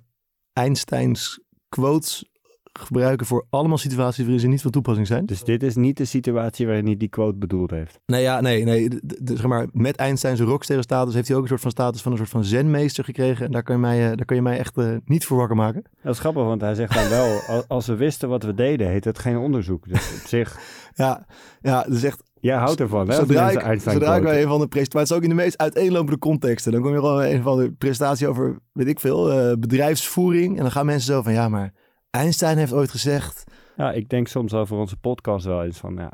Einsteins 0.53 1.41
quotes 1.69 2.31
gebruiken 2.73 3.27
voor 3.27 3.47
allemaal 3.51 3.79
situaties 3.79 4.19
waarin 4.23 4.41
ze 4.41 4.47
niet 4.47 4.63
van 4.63 4.71
toepassing 4.71 5.07
zijn. 5.07 5.27
Dus 5.27 5.45
dit 5.45 5.63
is 5.63 5.77
niet 5.77 5.97
de 5.97 6.05
situatie 6.05 6.67
waarin 6.67 6.87
hij 6.87 6.97
die 6.97 7.09
quote 7.09 7.39
bedoeld 7.39 7.71
heeft. 7.71 8.01
Nee, 8.07 8.23
ja, 8.23 8.41
nee, 8.41 8.65
nee. 8.65 8.89
d- 8.89 9.01
d- 9.09 9.27
d- 9.27 9.31
zeg 9.39 9.47
maar, 9.47 9.67
met 9.73 9.97
Einstein's 9.97 10.41
rocksterrenstatus 10.41 11.15
heeft 11.15 11.29
hij 11.29 11.37
ook 11.37 11.43
een 11.43 11.49
soort 11.49 11.61
van 11.61 11.71
status 11.71 12.03
van 12.03 12.13
een 12.13 12.19
soort 12.19 12.31
van 12.31 12.45
zenmeester 12.45 13.05
gekregen. 13.05 13.47
En 13.47 13.53
daar 13.53 13.63
kan 13.63 13.75
je 13.75 13.81
mij, 13.81 14.11
eh, 14.11 14.17
daar 14.17 14.25
kan 14.27 14.37
je 14.37 14.43
mij 14.43 14.59
echt 14.59 14.77
eh, 14.79 14.89
niet 15.05 15.25
voor 15.25 15.37
wakker 15.37 15.57
maken. 15.57 15.83
Dat 16.03 16.13
is 16.15 16.21
grappig, 16.21 16.43
want 16.43 16.61
hij 16.61 16.75
zegt 16.75 16.95
dan 16.95 17.09
wel, 17.09 17.39
al- 17.49 17.65
als 17.69 17.87
we 17.87 17.97
wisten 17.97 18.29
wat 18.29 18.43
we 18.43 18.55
deden, 18.55 18.89
heet 18.89 19.05
het 19.05 19.19
geen 19.19 19.37
onderzoek. 19.37 19.89
Dus 19.89 20.21
op 20.23 20.27
zich, 20.29 20.59
Ja, 20.95 21.27
ja, 21.61 21.83
dat 21.83 21.93
is 21.97 22.05
echt 22.05 22.23
jij 22.41 22.57
houdt 22.57 22.81
ervan, 22.81 23.09
hè? 23.09 23.15
Zodra 23.15 23.51
ik, 23.51 23.81
zodra 23.81 24.17
ik 24.17 24.23
bij 24.23 24.43
een 24.43 24.49
van 24.49 24.61
de 24.61 24.69
presentaties, 24.69 24.93
maar 24.93 25.03
het 25.03 25.11
is 25.11 25.17
ook 25.17 25.23
in 25.23 25.29
de 25.29 25.35
meest 25.35 25.59
uiteenlopende 25.59 26.19
contexten. 26.19 26.73
Dan 26.73 26.81
kom 26.83 26.91
je 26.93 26.99
gewoon 26.99 27.17
bij 27.17 27.35
een 27.35 27.43
van 27.43 27.59
de 27.59 27.73
presentatie 27.73 28.29
over, 28.29 28.59
weet 28.73 28.87
ik 28.89 29.01
veel, 29.01 29.31
eh, 29.33 29.53
bedrijfsvoering. 29.59 30.57
En 30.57 30.63
dan 30.63 30.71
gaan 30.71 30.87
mensen 30.87 31.13
zo 31.15 31.23
van, 31.23 31.33
ja, 31.33 31.49
maar 31.49 31.73
Einstein 32.11 32.59
heeft 32.59 32.73
ooit 32.73 32.91
gezegd. 32.91 33.45
Ja, 33.77 33.93
ik 33.93 34.09
denk 34.09 34.29
soms 34.29 34.55
over 34.55 34.77
onze 34.77 34.97
podcast 34.97 35.45
wel 35.47 35.65
eens 35.65 35.79
van, 35.79 35.95
ja, 35.97 36.13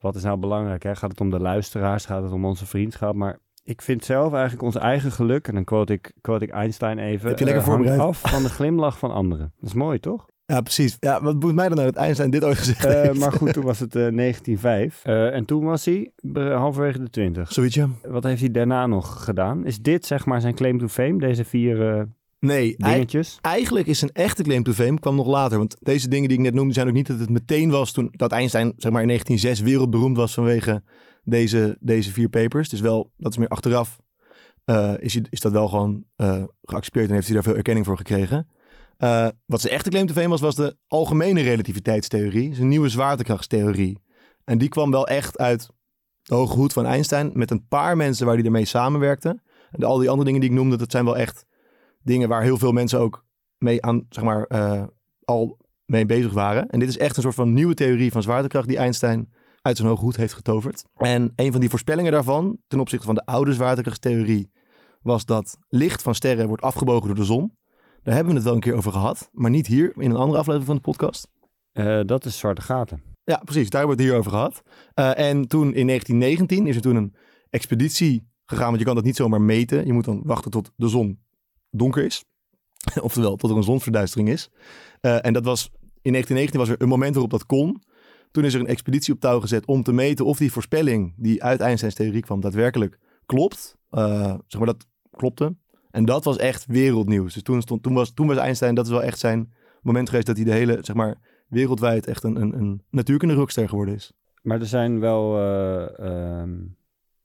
wat 0.00 0.14
is 0.14 0.22
nou 0.22 0.38
belangrijk? 0.38 0.82
Hè? 0.82 0.96
Gaat 0.96 1.10
het 1.10 1.20
om 1.20 1.30
de 1.30 1.40
luisteraars? 1.40 2.04
Gaat 2.06 2.22
het 2.22 2.32
om 2.32 2.44
onze 2.44 2.66
vriendschap? 2.66 3.14
Maar 3.14 3.38
ik 3.64 3.82
vind 3.82 4.04
zelf 4.04 4.32
eigenlijk 4.32 4.62
ons 4.62 4.76
eigen 4.76 5.12
geluk, 5.12 5.48
en 5.48 5.54
dan 5.54 5.64
quote 5.64 5.92
ik, 5.92 6.12
quote 6.20 6.44
ik 6.44 6.50
Einstein 6.50 6.98
even, 6.98 7.28
Heb 7.28 7.38
je 7.38 7.44
lekker 7.44 7.62
voorbereid? 7.62 8.00
af 8.00 8.20
van 8.20 8.42
de 8.42 8.48
glimlach 8.48 8.98
van 8.98 9.10
anderen. 9.10 9.52
Dat 9.60 9.68
is 9.68 9.74
mooi, 9.74 9.98
toch? 9.98 10.26
Ja, 10.46 10.60
precies. 10.60 10.96
Ja, 11.00 11.22
wat 11.22 11.38
boeit 11.38 11.54
mij 11.54 11.68
dan 11.68 11.76
nou 11.76 11.90
dat 11.90 12.02
Einstein 12.02 12.30
dit 12.30 12.44
ooit 12.44 12.58
gezegd 12.58 12.84
Eh, 12.84 13.12
maar 13.12 13.32
goed, 13.32 13.52
toen 13.52 13.64
was 13.64 13.78
het 13.78 13.96
eh 13.96 14.08
1905. 14.16 15.00
Eh, 15.04 15.34
en 15.34 15.44
toen 15.44 15.64
was 15.64 15.84
hij 15.84 16.12
halverwege 16.34 16.98
de 16.98 17.10
20. 17.10 17.52
Zoiets, 17.52 17.74
ja. 17.74 17.88
Wat 18.02 18.24
heeft 18.24 18.40
hij 18.40 18.50
daarna 18.50 18.86
nog 18.86 19.24
gedaan? 19.24 19.64
Is 19.64 19.80
dit 19.80 20.06
zeg 20.06 20.26
maar 20.26 20.40
zijn 20.40 20.54
claim 20.54 20.78
to 20.78 20.86
fame? 20.88 21.18
Deze 21.18 21.44
vier 21.44 22.08
Nee, 22.40 22.74
dingetjes? 22.76 23.38
eigenlijk 23.40 23.86
is 23.86 24.02
een 24.02 24.12
echte 24.12 24.42
claim 24.42 24.62
to 24.62 24.72
fame 24.72 25.00
kwam 25.00 25.14
nog 25.16 25.26
later. 25.26 25.58
Want 25.58 25.76
deze 25.80 26.08
dingen 26.08 26.28
die 26.28 26.38
ik 26.38 26.44
net 26.44 26.54
noemde 26.54 26.74
zijn 26.74 26.86
ook 26.88 26.92
niet 26.94 27.06
dat 27.06 27.18
het 27.18 27.30
meteen 27.30 27.70
was 27.70 27.92
toen 27.92 28.08
dat 28.10 28.32
Einstein 28.32 28.72
zeg 28.76 28.92
maar 28.92 29.00
in 29.02 29.06
1906 29.08 29.60
wereldberoemd 29.70 30.16
was 30.16 30.34
vanwege 30.34 30.82
deze, 31.24 31.76
deze 31.80 32.12
vier 32.12 32.28
papers. 32.28 32.68
Dus 32.68 32.80
wel, 32.80 33.12
dat 33.16 33.32
is 33.32 33.38
meer 33.38 33.48
achteraf, 33.48 33.98
eh, 34.64 34.94
is, 34.98 35.14
hij- 35.14 35.26
is 35.30 35.40
dat 35.40 35.52
wel 35.52 35.68
gewoon 35.68 36.04
eh, 36.16 36.42
geaccepteerd 36.62 37.08
en 37.08 37.14
heeft 37.14 37.26
hij 37.26 37.34
daar 37.34 37.44
veel 37.44 37.56
erkenning 37.56 37.86
voor 37.86 37.96
gekregen. 37.96 38.48
Eh, 38.96 39.28
wat 39.46 39.60
zijn 39.60 39.72
echte 39.74 39.90
claim 39.90 40.06
to 40.06 40.12
fame 40.14 40.28
was, 40.28 40.40
was 40.40 40.54
de 40.54 40.76
algemene 40.86 41.40
relativiteitstheorie. 41.40 42.60
Een 42.60 42.68
nieuwe 42.68 42.88
zwaartekrachtstheorie. 42.88 43.98
En 44.44 44.58
die 44.58 44.68
kwam 44.68 44.90
wel 44.90 45.06
echt 45.08 45.38
uit 45.38 45.68
de 46.22 46.34
hoge 46.34 46.54
hoed 46.56 46.72
van 46.72 46.86
Einstein 46.86 47.30
met 47.34 47.50
een 47.50 47.66
paar 47.68 47.96
mensen 47.96 48.26
waar 48.26 48.34
hij 48.36 48.44
ermee 48.44 48.64
samenwerkte. 48.64 49.40
En 49.70 49.84
al 49.84 49.98
die 49.98 50.08
andere 50.08 50.24
dingen 50.26 50.40
die 50.40 50.50
ik 50.50 50.56
noemde, 50.56 50.76
dat 50.76 50.90
zijn 50.90 51.04
wel 51.04 51.16
echt 51.16 51.46
dingen 52.02 52.28
waar 52.28 52.42
heel 52.42 52.58
veel 52.58 52.72
mensen 52.72 53.00
ook 53.00 53.24
mee 53.58 53.82
aan, 53.82 54.06
zeg 54.08 54.24
maar, 54.24 54.44
eh, 54.44 54.82
al 55.24 55.58
mee 55.84 56.06
bezig 56.06 56.32
waren. 56.32 56.68
En 56.68 56.78
dit 56.78 56.88
is 56.88 56.98
echt 56.98 57.16
een 57.16 57.22
soort 57.22 57.34
van 57.34 57.52
nieuwe 57.52 57.74
theorie 57.74 58.12
van 58.12 58.22
zwaartekracht 58.22 58.68
die 58.68 58.76
Einstein 58.76 59.32
uit 59.62 59.76
zijn 59.76 59.88
hoge 59.88 60.00
hoed 60.00 60.16
heeft 60.16 60.32
getoverd. 60.32 60.84
En 60.94 61.32
een 61.36 61.52
van 61.52 61.60
die 61.60 61.70
voorspellingen 61.70 62.12
daarvan, 62.12 62.58
ten 62.66 62.80
opzichte 62.80 63.06
van 63.06 63.14
de 63.14 63.24
oude 63.24 63.52
zwaartekrachtstheorie, 63.52 64.50
was 65.02 65.24
dat 65.24 65.58
licht 65.68 66.02
van 66.02 66.14
sterren 66.14 66.48
wordt 66.48 66.62
afgebogen 66.62 67.06
door 67.06 67.16
de 67.16 67.24
zon. 67.24 67.56
Daar 68.02 68.14
hebben 68.14 68.32
we 68.32 68.38
het 68.38 68.48
wel 68.48 68.54
een 68.54 68.60
keer 68.60 68.74
over 68.74 68.92
gehad, 68.92 69.28
maar 69.32 69.50
niet 69.50 69.66
hier 69.66 69.92
in 69.96 70.10
een 70.10 70.16
andere 70.16 70.38
aflevering 70.38 70.66
van 70.66 70.76
de 70.76 70.80
podcast. 70.80 71.28
Eh, 71.72 72.00
dat 72.04 72.24
is 72.24 72.38
zwarte 72.38 72.62
gaten. 72.62 73.02
Ja, 73.24 73.40
precies. 73.44 73.70
Daar 73.70 73.80
hebben 73.80 73.96
we 73.96 74.02
het 74.02 74.12
hier 74.12 74.20
over 74.20 74.30
gehad. 74.30 74.62
Eh, 74.94 75.28
en 75.28 75.48
toen 75.48 75.74
in 75.74 75.86
1919 75.86 76.66
is 76.66 76.76
er 76.76 76.82
toen 76.82 76.96
een 76.96 77.14
expeditie 77.50 78.28
gegaan, 78.44 78.66
want 78.66 78.78
je 78.78 78.84
kan 78.84 78.94
dat 78.94 79.04
niet 79.04 79.16
zomaar 79.16 79.40
meten. 79.40 79.86
Je 79.86 79.92
moet 79.92 80.04
dan 80.04 80.20
wachten 80.24 80.50
tot 80.50 80.72
de 80.76 80.88
zon 80.88 81.18
donker 81.70 82.04
is. 82.04 82.24
Oftewel, 83.00 83.36
tot 83.36 83.50
er 83.50 83.56
een 83.56 83.62
zonsverduistering 83.62 84.28
is. 84.28 84.50
Eh, 85.00 85.26
en 85.26 85.32
dat 85.32 85.44
was 85.44 85.70
in 86.02 86.12
1919 86.12 86.58
was 86.58 86.68
er 86.68 86.82
een 86.82 86.88
moment 86.88 87.12
waarop 87.12 87.30
dat 87.30 87.46
kon. 87.46 87.82
Toen 88.30 88.44
is 88.44 88.54
er 88.54 88.60
een 88.60 88.66
expeditie 88.66 89.14
op 89.14 89.20
touw 89.20 89.40
gezet 89.40 89.66
om 89.66 89.82
te 89.82 89.92
meten 89.92 90.24
of 90.24 90.38
die 90.38 90.52
voorspelling 90.52 91.14
die 91.16 91.42
uit 91.42 91.60
Einsteins 91.60 91.94
theorie 91.94 92.22
kwam 92.22 92.40
daadwerkelijk 92.40 92.98
klopt. 93.26 93.76
Eh, 93.90 94.34
zeg 94.46 94.60
maar 94.60 94.66
dat 94.66 94.86
klopte. 95.10 95.56
En 95.90 96.04
dat 96.04 96.24
was 96.24 96.36
echt 96.36 96.66
wereldnieuws. 96.66 97.34
Dus 97.34 97.42
toen, 97.42 97.62
stond, 97.62 97.82
toen, 97.82 97.94
was, 97.94 98.12
toen 98.12 98.26
was 98.26 98.36
Einstein, 98.36 98.74
dat 98.74 98.84
is 98.84 98.90
wel 98.90 99.02
echt 99.02 99.18
zijn 99.18 99.52
moment 99.82 100.08
geweest 100.08 100.26
dat 100.26 100.36
hij 100.36 100.44
de 100.44 100.52
hele, 100.52 100.78
zeg 100.80 100.96
maar, 100.96 101.16
wereldwijd 101.48 102.06
echt 102.06 102.24
een, 102.24 102.36
een, 102.36 102.82
een 102.90 103.68
geworden 103.68 103.94
is. 103.94 104.12
Maar 104.42 104.60
er 104.60 104.66
zijn 104.66 105.00
wel 105.00 105.36
eh, 105.36 105.98
ehm, 105.98 106.56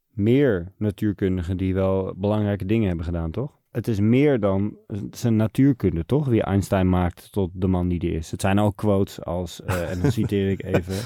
meer 0.10 0.74
natuurkundigen 0.78 1.58
die 1.58 1.74
wel 1.74 2.14
belangrijke 2.18 2.66
dingen 2.66 2.88
hebben 2.88 3.06
gedaan, 3.06 3.32
toch? 3.32 3.62
Het 3.74 3.88
is 3.88 4.00
meer 4.00 4.40
dan 4.40 4.78
zijn 5.12 5.36
natuurkunde, 5.36 6.06
toch? 6.06 6.28
Wie 6.28 6.44
Einstein 6.44 6.90
maakt 6.90 7.32
tot 7.32 7.50
de 7.54 7.68
man 7.68 7.88
die 7.88 8.00
die 8.00 8.12
is. 8.12 8.32
Het 8.32 8.42
zijn 8.42 8.60
ook 8.60 8.76
quotes 8.76 9.24
als, 9.24 9.62
eh, 9.62 9.92
en 9.92 10.02
dan 10.02 10.12
citeer 10.12 10.50
ik 10.50 10.64
even... 10.64 10.96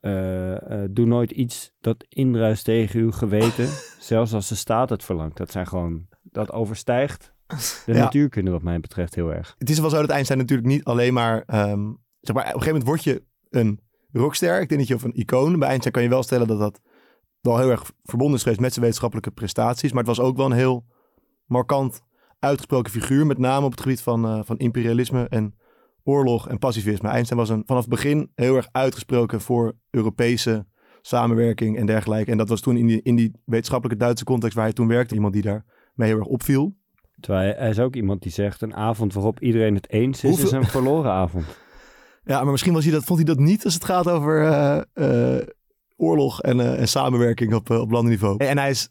eh, 0.00 0.82
eh, 0.82 0.88
doe 0.90 1.06
nooit 1.06 1.30
iets 1.30 1.72
dat 1.80 2.04
indruist 2.08 2.64
tegen 2.64 3.00
uw 3.00 3.10
geweten, 3.10 3.68
zelfs 3.98 4.32
als 4.32 4.48
de 4.48 4.54
staat 4.54 4.90
het 4.90 5.04
verlangt. 5.04 5.36
Dat 5.36 5.50
zijn 5.50 5.66
gewoon, 5.66 6.06
dat 6.22 6.52
overstijgt 6.52 7.34
de 7.46 7.92
Ja. 7.92 7.98
natuurkunde 7.98 8.50
wat 8.50 8.62
mij 8.62 8.80
betreft 8.80 9.14
heel 9.14 9.32
erg. 9.32 9.54
Het 9.58 9.70
is 9.70 9.78
wel 9.78 9.90
zo 9.90 10.00
dat 10.00 10.10
Einstein 10.10 10.38
natuurlijk 10.38 10.68
niet 10.68 10.84
alleen 10.84 11.12
maar, 11.14 11.42
ehm, 11.46 11.92
zeg 12.20 12.34
maar, 12.34 12.44
op 12.44 12.54
een 12.54 12.62
gegeven 12.62 12.66
moment 12.66 12.84
word 12.84 13.04
je 13.04 13.22
een 13.50 13.80
rockster. 14.12 14.60
Ik 14.60 14.68
denk 14.68 14.80
dat 14.80 14.88
je 14.88 14.94
of 14.94 15.02
een 15.02 15.20
icoon. 15.20 15.58
Bij 15.58 15.68
Einstein 15.68 15.94
kan 15.94 16.02
je 16.02 16.08
wel 16.08 16.22
stellen 16.22 16.46
dat 16.46 16.58
dat 16.58 16.80
wel 17.40 17.58
heel 17.58 17.70
erg 17.70 17.92
verbonden 18.02 18.36
is 18.36 18.42
geweest 18.42 18.60
met 18.60 18.70
zijn 18.70 18.80
wetenschappelijke 18.84 19.30
prestaties. 19.30 19.92
Maar 19.92 20.04
het 20.04 20.16
was 20.16 20.26
ook 20.26 20.36
wel 20.36 20.46
een 20.46 20.52
heel 20.52 20.84
markant 21.46 22.00
uitgesproken 22.38 22.92
figuur, 22.92 23.26
met 23.26 23.38
name 23.38 23.64
op 23.64 23.70
het 23.70 23.80
gebied 23.80 24.00
van, 24.00 24.24
eh, 24.24 24.40
van 24.44 24.56
imperialisme 24.58 25.26
en 25.28 25.54
oorlog 26.02 26.48
en 26.48 26.58
pacifisme. 26.58 27.08
Einstein 27.08 27.40
was 27.40 27.48
een, 27.48 27.62
vanaf 27.66 27.80
het 27.82 27.90
begin 27.90 28.30
heel 28.34 28.56
erg 28.56 28.68
uitgesproken 28.72 29.40
voor 29.40 29.72
Europese 29.90 30.66
samenwerking 31.02 31.78
en 31.78 31.86
dergelijke. 31.86 32.30
En 32.30 32.36
dat 32.38 32.48
was 32.48 32.60
toen 32.60 32.76
in 32.76 32.86
die, 32.86 33.02
in 33.02 33.16
die 33.16 33.32
wetenschappelijke 33.44 34.04
Duitse 34.04 34.24
context 34.24 34.54
waar 34.56 34.64
hij 34.64 34.72
toen 34.74 34.88
werkte, 34.88 35.14
iemand 35.14 35.32
die 35.32 35.42
daar 35.42 35.64
mee 35.94 36.08
heel 36.08 36.18
erg 36.18 36.26
opviel. 36.26 36.76
Terwijl 37.20 37.44
hij, 37.46 37.54
hij 37.58 37.68
is 37.68 37.78
ook 37.78 37.94
iemand 37.94 38.22
die 38.22 38.32
zegt, 38.32 38.62
een 38.62 38.74
avond 38.74 39.14
waarop 39.14 39.40
iedereen 39.40 39.74
het 39.74 39.90
eens 39.90 40.24
is, 40.24 40.30
Hoeveel- 40.30 40.46
is 40.46 40.52
een 40.52 40.64
verloren 40.64 41.10
avond. 41.10 41.44
Ja, 42.26 42.42
maar 42.42 42.50
misschien 42.50 42.72
was 42.72 42.84
hij 42.84 42.92
dat, 42.92 43.04
vond 43.04 43.18
hij 43.18 43.34
dat 43.34 43.44
niet 43.44 43.64
als 43.64 43.74
het 43.74 43.84
gaat 43.84 44.08
over 44.08 44.42
eh, 44.46 45.36
eh, 45.38 45.46
oorlog 45.96 46.42
en, 46.42 46.76
en 46.76 46.88
samenwerking 46.88 47.54
op, 47.54 47.70
op 47.70 47.90
landenniveau. 47.90 48.44
En 48.44 48.58
hij 48.58 48.70
is 48.70 48.88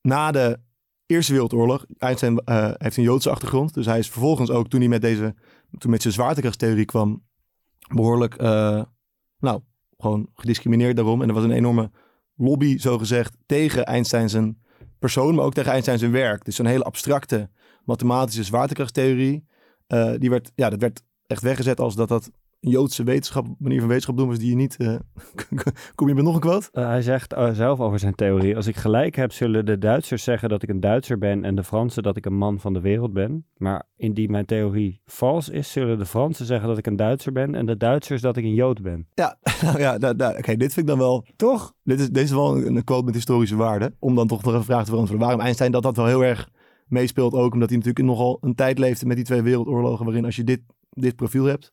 na 0.00 0.30
de 0.30 0.58
Eerste 1.12 1.32
Wereldoorlog, 1.32 1.86
Einstein 1.98 2.38
eh, 2.38 2.70
heeft 2.76 2.96
een 2.96 3.02
Joodse 3.02 3.30
achtergrond, 3.30 3.74
dus 3.74 3.86
hij 3.86 3.98
is 3.98 4.10
vervolgens 4.10 4.50
ook 4.50 4.68
toen 4.68 4.80
hij 4.80 4.88
met 4.88 5.00
deze, 5.00 5.34
toen 5.78 5.90
met 5.90 6.02
zijn 6.02 6.14
zwaartekrachtstheorie 6.14 6.84
kwam, 6.84 7.22
behoorlijk, 7.94 8.34
eh, 8.34 8.82
nou, 9.38 9.60
gewoon 9.98 10.28
gediscrimineerd 10.34 10.96
daarom. 10.96 11.22
En 11.22 11.28
er 11.28 11.34
was 11.34 11.44
een 11.44 11.50
enorme 11.50 11.90
lobby, 12.36 12.78
zogezegd, 12.78 13.36
tegen 13.46 13.84
Einstein 13.84 14.28
zijn 14.28 14.62
persoon, 14.98 15.34
maar 15.34 15.44
ook 15.44 15.54
tegen 15.54 15.72
Einstein 15.72 15.98
zijn 15.98 16.12
werk. 16.12 16.44
Dus 16.44 16.56
zo'n 16.56 16.66
hele 16.66 16.84
abstracte 16.84 17.50
mathematische 17.84 18.44
zwaartekrachtstheorie, 18.44 19.46
eh, 19.86 20.12
die 20.18 20.30
werd, 20.30 20.52
ja, 20.54 20.70
dat 20.70 20.80
werd 20.80 21.02
echt 21.26 21.42
weggezet 21.42 21.80
als 21.80 21.94
dat 21.94 22.08
dat 22.08 22.30
Joodse 22.70 23.02
wetenschap, 23.04 23.46
manier 23.58 23.78
van 23.78 23.88
wetenschap 23.88 24.16
doen 24.16 24.28
was 24.28 24.38
die 24.38 24.48
je 24.50 24.56
niet... 24.56 24.76
eh, 24.76 24.94
kom 25.94 26.08
je 26.08 26.14
met 26.14 26.24
nog 26.24 26.34
een 26.34 26.40
quote? 26.40 26.68
Eh, 26.72 26.86
hij 26.86 27.02
zegt 27.02 27.32
eh, 27.32 27.50
zelf 27.52 27.80
over 27.80 27.98
zijn 27.98 28.14
theorie, 28.14 28.56
als 28.56 28.66
ik 28.66 28.76
gelijk 28.76 29.16
heb, 29.16 29.32
zullen 29.32 29.66
de 29.66 29.78
Duitsers 29.78 30.22
zeggen 30.24 30.48
dat 30.48 30.62
ik 30.62 30.68
een 30.68 30.80
Duitser 30.80 31.18
ben 31.18 31.44
en 31.44 31.54
de 31.54 31.64
Fransen 31.64 32.02
dat 32.02 32.16
ik 32.16 32.26
een 32.26 32.36
man 32.36 32.60
van 32.60 32.72
de 32.72 32.80
wereld 32.80 33.12
ben. 33.12 33.46
Maar 33.56 33.82
indien 33.96 34.30
mijn 34.30 34.44
theorie 34.44 35.00
vals 35.06 35.48
is, 35.48 35.72
zullen 35.72 35.98
de 35.98 36.06
Fransen 36.06 36.46
zeggen 36.46 36.68
dat 36.68 36.78
ik 36.78 36.86
een 36.86 36.96
Duitser 36.96 37.32
ben 37.32 37.54
en 37.54 37.66
de 37.66 37.76
Duitsers 37.76 38.20
dat 38.20 38.36
ik 38.36 38.44
een 38.44 38.54
Jood 38.54 38.82
ben. 38.82 39.06
Ja, 39.14 39.36
nou 39.62 39.78
ja, 39.78 39.98
da- 39.98 40.14
da- 40.14 40.36
oké, 40.38 40.56
dit 40.56 40.72
vind 40.72 40.76
ik 40.76 40.86
dan 40.86 40.98
wel... 40.98 41.26
Toch? 41.36 41.74
Dit 41.84 42.00
is, 42.00 42.10
dit 42.10 42.24
is 42.24 42.30
wel 42.30 42.56
een, 42.56 42.76
een 42.76 42.84
quote 42.84 43.04
met 43.04 43.14
historische 43.14 43.56
waarde. 43.56 43.94
Om 43.98 44.14
dan 44.14 44.26
toch 44.26 44.42
nog 44.44 44.54
een 44.54 44.64
vraag 44.64 44.84
te 44.84 44.90
verantwoorden. 44.90 45.26
Waarom 45.26 45.44
Einstein 45.44 45.72
dat 45.72 45.82
dat 45.82 45.96
wel 45.96 46.06
heel 46.06 46.24
erg 46.24 46.48
meespeelt 46.86 47.32
ook. 47.34 47.52
Omdat 47.52 47.68
hij 47.68 47.78
natuurlijk 47.78 48.06
nogal 48.06 48.38
een 48.40 48.54
tijd 48.54 48.78
leefde 48.78 49.06
met 49.06 49.16
die 49.16 49.24
twee 49.24 49.42
wereldoorlogen. 49.42 50.04
Waarin 50.04 50.24
als 50.24 50.36
je 50.36 50.44
dit, 50.44 50.60
dit 50.90 51.16
profiel 51.16 51.44
hebt. 51.44 51.72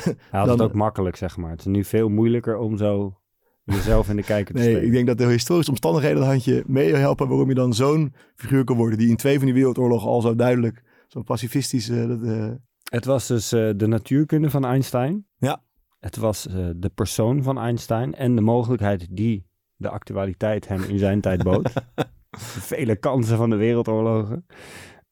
Hij 0.00 0.14
had 0.30 0.46
Dan- 0.46 0.58
het 0.58 0.60
ook 0.68 0.74
makkelijk, 0.74 1.16
zeg 1.16 1.36
maar. 1.36 1.50
Het 1.50 1.60
is 1.60 1.66
nu 1.66 1.84
veel 1.84 2.08
moeilijker 2.08 2.56
om 2.56 2.76
zo 2.76 3.16
jezelf 3.64 4.08
in 4.08 4.16
de 4.16 4.22
kijker 4.22 4.54
te 4.54 4.60
Nee, 4.60 4.84
ik 4.84 4.92
denk 4.92 5.06
dat 5.06 5.18
de 5.18 5.26
historische 5.26 5.70
omstandigheden 5.70 6.22
een 6.22 6.28
handje 6.28 6.62
mee 6.66 6.94
helpen. 6.94 7.28
Waarom 7.28 7.48
je 7.48 7.54
dan 7.54 7.74
zo'n 7.74 8.14
figuur 8.34 8.64
kan 8.64 8.76
worden. 8.76 8.98
Die 8.98 9.08
in 9.08 9.16
twee 9.16 9.36
van 9.36 9.44
die 9.44 9.54
wereldoorlogen 9.54 10.08
al 10.08 10.20
zo 10.20 10.34
duidelijk. 10.34 10.82
Zo'n 11.08 11.24
pacifistisch... 11.24 11.88
eh, 11.88 12.08
dat, 12.08 12.22
eh, 12.22 12.50
Het 12.90 13.04
was 13.04 13.26
dus 13.26 13.52
eh, 13.52 13.70
de 13.76 13.86
natuurkunde 13.86 14.50
van 14.50 14.64
Einstein. 14.64 15.26
Ja. 15.38 15.62
Het 16.00 16.16
was 16.16 16.42
de 16.76 16.90
persoon 16.94 17.42
van 17.42 17.58
Einstein 17.58 18.14
en 18.14 18.34
de 18.34 18.40
mogelijkheid 18.40 19.06
die 19.10 19.46
de 19.76 19.88
actualiteit 19.88 20.68
hem 20.68 20.82
in 20.82 20.98
zijn 20.98 21.20
tijd 21.20 21.42
bood. 21.42 21.72
Vele 22.70 22.96
kansen 22.96 23.36
van 23.36 23.50
de 23.50 23.56
wereldoorlogen. 23.56 24.46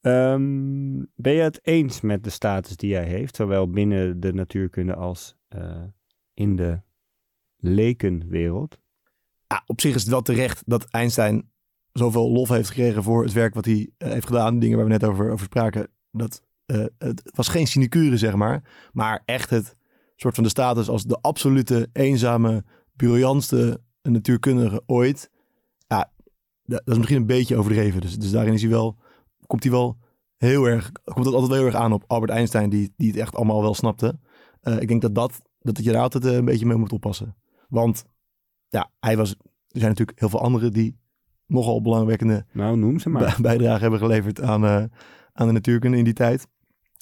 Ehm, 0.01 1.05
ben 1.15 1.33
je 1.33 1.41
het 1.41 1.61
eens 1.63 2.01
met 2.01 2.25
de 2.25 2.31
status 2.31 2.77
die 2.77 2.95
hij 2.95 3.05
heeft, 3.05 3.37
zowel 3.37 3.71
binnen 3.71 4.21
de 4.21 4.33
natuurkunde 4.33 4.95
als 4.95 5.37
eh, 5.49 5.83
in 6.35 6.57
de 6.57 6.81
lekenwereld? 7.57 8.79
Ja, 9.47 9.63
op 9.67 9.81
zich 9.81 9.95
is 9.95 10.01
het 10.01 10.11
wel 10.11 10.23
terecht 10.23 10.63
dat 10.67 10.85
Einstein 10.85 11.51
zoveel 11.93 12.31
lof 12.31 12.49
heeft 12.49 12.69
gekregen 12.69 13.03
voor 13.03 13.23
het 13.23 13.33
werk 13.33 13.55
wat 13.55 13.65
hij 13.65 13.91
eh, 13.99 14.11
heeft 14.11 14.27
gedaan. 14.27 14.59
Dingen 14.59 14.77
waar 14.77 14.87
we 14.87 14.93
net 14.93 15.05
over, 15.05 15.31
over 15.31 15.47
spraken. 15.47 15.89
Dat, 16.11 16.43
eh, 16.67 16.85
het 16.99 17.31
was 17.35 17.49
geen 17.49 17.67
sinecure, 17.67 18.17
zeg 18.17 18.35
maar. 18.35 18.89
Maar 18.93 19.23
echt 19.25 19.51
het 19.51 19.77
soort 20.17 20.35
van 20.35 20.45
de 20.45 20.51
status 20.51 20.89
als 20.89 21.05
de 21.05 21.19
absolute, 21.21 21.89
eenzame, 21.93 22.65
briljantste 22.97 23.81
natuurkundige 24.03 24.83
ooit. 24.87 25.31
Ja, 25.87 26.13
dat, 26.65 26.83
is 26.85 26.97
misschien 26.97 27.17
een 27.17 27.27
beetje 27.27 27.57
overdreven. 27.57 28.01
Dus, 28.01 28.19
dus 28.19 28.31
daarin 28.31 28.55
is 28.55 28.61
hij 28.61 28.71
wel, 28.71 28.97
komt 29.51 29.63
hij 29.63 29.73
wel 29.73 29.99
heel 30.37 30.65
erg, 30.65 30.93
komt 31.05 31.25
het 31.27 31.35
altijd 31.35 31.51
wel 31.53 31.59
heel 31.59 31.67
erg 31.67 31.75
aan 31.83 31.93
op 31.93 32.05
Albert 32.07 32.31
Einstein, 32.33 32.71
die, 32.71 32.93
die 32.97 33.09
het 33.11 33.17
echt 33.21 33.35
allemaal 33.35 33.63
wel 33.63 33.75
snapte. 33.75 34.19
Eh, 34.61 34.81
ik 34.81 34.89
denk 34.89 35.03
dat, 35.03 35.15
dat, 35.15 35.41
dat 35.61 35.85
je 35.85 35.93
daar 35.93 36.03
altijd 36.03 36.25
eh, 36.25 36.35
een 36.35 36.45
beetje 36.45 36.67
mee 36.67 36.77
moet 36.77 36.93
oppassen. 36.93 37.37
Want 37.69 38.05
ja, 38.69 38.91
hij 39.01 39.17
was, 39.17 39.31
er 39.69 39.79
zijn 39.81 39.89
natuurlijk 39.91 40.19
heel 40.19 40.29
veel 40.29 40.41
anderen 40.41 40.73
die 40.73 40.99
nogal 41.47 41.83
belangwekkende 41.83 42.47
Nou, 42.53 42.77
noem 42.77 42.99
ze 42.99 43.09
maar. 43.09 43.23
bij- 43.25 43.35
bijdrage 43.41 43.81
hebben 43.81 43.99
geleverd 43.99 44.41
aan, 44.41 44.65
eh, 44.65 44.85
aan 45.33 45.47
de 45.47 45.53
natuurkunde 45.53 45.97
in 45.97 46.05
die 46.05 46.13
tijd. 46.13 46.47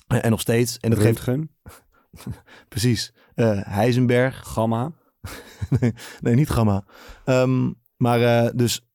En 0.07 0.31
nog 0.31 0.41
steeds. 0.41 0.79
En 0.79 0.91
dat 0.91 0.99
geeft 0.99 1.21
Röntgen, 1.21 1.51
precies 2.69 3.13
eh 3.35 3.61
Heisenberg. 3.63 4.47
gamma. 4.47 4.93
nee, 5.81 5.93
nee, 6.21 6.35
niet 6.35 6.51
gamma. 6.51 6.85
Ehm, 7.25 7.73
maar 7.97 8.53
dus 8.57 8.87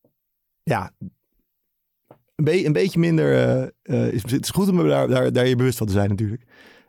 ja, 0.63 0.91
een, 2.47 2.65
een 2.65 2.73
beetje 2.73 2.99
minder. 2.99 3.33
eh, 3.33 4.07
eh, 4.07 4.13
is, 4.13 4.21
het 4.31 4.43
is 4.43 4.49
goed 4.49 4.69
om 4.69 4.87
daar, 4.87 5.07
daar, 5.07 5.31
daar 5.31 5.47
je 5.47 5.55
bewust 5.55 5.77
van 5.77 5.87
te 5.87 5.93
zijn 5.93 6.09
natuurlijk. 6.09 6.43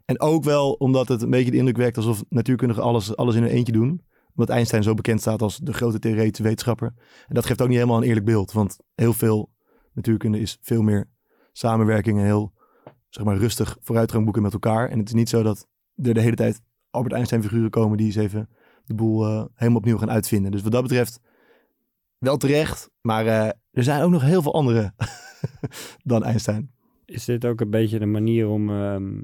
En 0.04 0.20
ook 0.20 0.44
wel 0.44 0.72
omdat 0.72 1.08
het 1.08 1.22
een 1.22 1.30
beetje 1.30 1.50
de 1.50 1.56
indruk 1.56 1.76
wekt 1.76 1.96
alsof 1.96 2.24
natuurkundigen 2.28 2.82
alles, 2.82 3.16
alles 3.16 3.34
in 3.34 3.42
hun 3.42 3.50
eentje 3.50 3.72
doen. 3.72 4.02
Omdat 4.34 4.56
Einstein 4.56 4.82
zo 4.82 4.94
bekend 4.94 5.20
staat 5.20 5.42
als 5.42 5.58
de 5.58 5.72
grote 5.72 5.98
theoretische 5.98 6.42
wetenschapper. 6.42 6.92
En 7.26 7.34
dat 7.34 7.46
geeft 7.46 7.62
ook 7.62 7.68
niet 7.68 7.76
helemaal 7.76 7.96
een 7.96 8.08
eerlijk 8.08 8.26
beeld. 8.26 8.52
Want 8.52 8.76
heel 8.94 9.12
veel 9.12 9.50
natuurkunde 9.92 10.40
is 10.40 10.58
veel 10.60 10.82
meer 10.82 11.08
samenwerking 11.52 12.18
en 12.18 12.24
heel 12.24 12.52
zeg 13.08 13.24
maar, 13.24 13.36
rustig 13.36 13.76
vooruitgang 13.80 14.24
boeken 14.24 14.42
met 14.42 14.52
elkaar. 14.52 14.88
En 14.88 14.98
het 14.98 15.08
is 15.08 15.14
niet 15.14 15.28
zo 15.28 15.42
dat 15.42 15.68
er 16.02 16.14
de 16.14 16.20
hele 16.20 16.36
tijd 16.36 16.60
Albert 16.90 17.14
Einstein 17.14 17.42
figuren 17.42 17.70
komen 17.70 17.96
die 17.96 18.06
eens 18.06 18.16
even 18.16 18.48
de 18.84 18.94
boel 18.94 19.26
eh, 19.26 19.44
helemaal 19.54 19.78
opnieuw 19.78 19.98
gaan 19.98 20.10
uitvinden. 20.10 20.50
Dus 20.50 20.62
wat 20.62 20.72
dat 20.72 20.82
betreft 20.82 21.20
wel 22.18 22.36
terecht. 22.36 22.90
Maar 23.00 23.26
er 23.70 23.82
zijn 23.82 24.02
ook 24.02 24.10
nog 24.10 24.22
heel 24.22 24.42
veel 24.42 24.54
andere 24.54 24.94
dan 26.04 26.24
Einstein. 26.24 26.70
Is 27.04 27.24
dit 27.24 27.44
ook 27.44 27.60
een 27.60 27.70
beetje 27.70 27.98
de 27.98 28.06
manier 28.06 28.48
om, 28.48 28.70
ehm, 28.70 29.20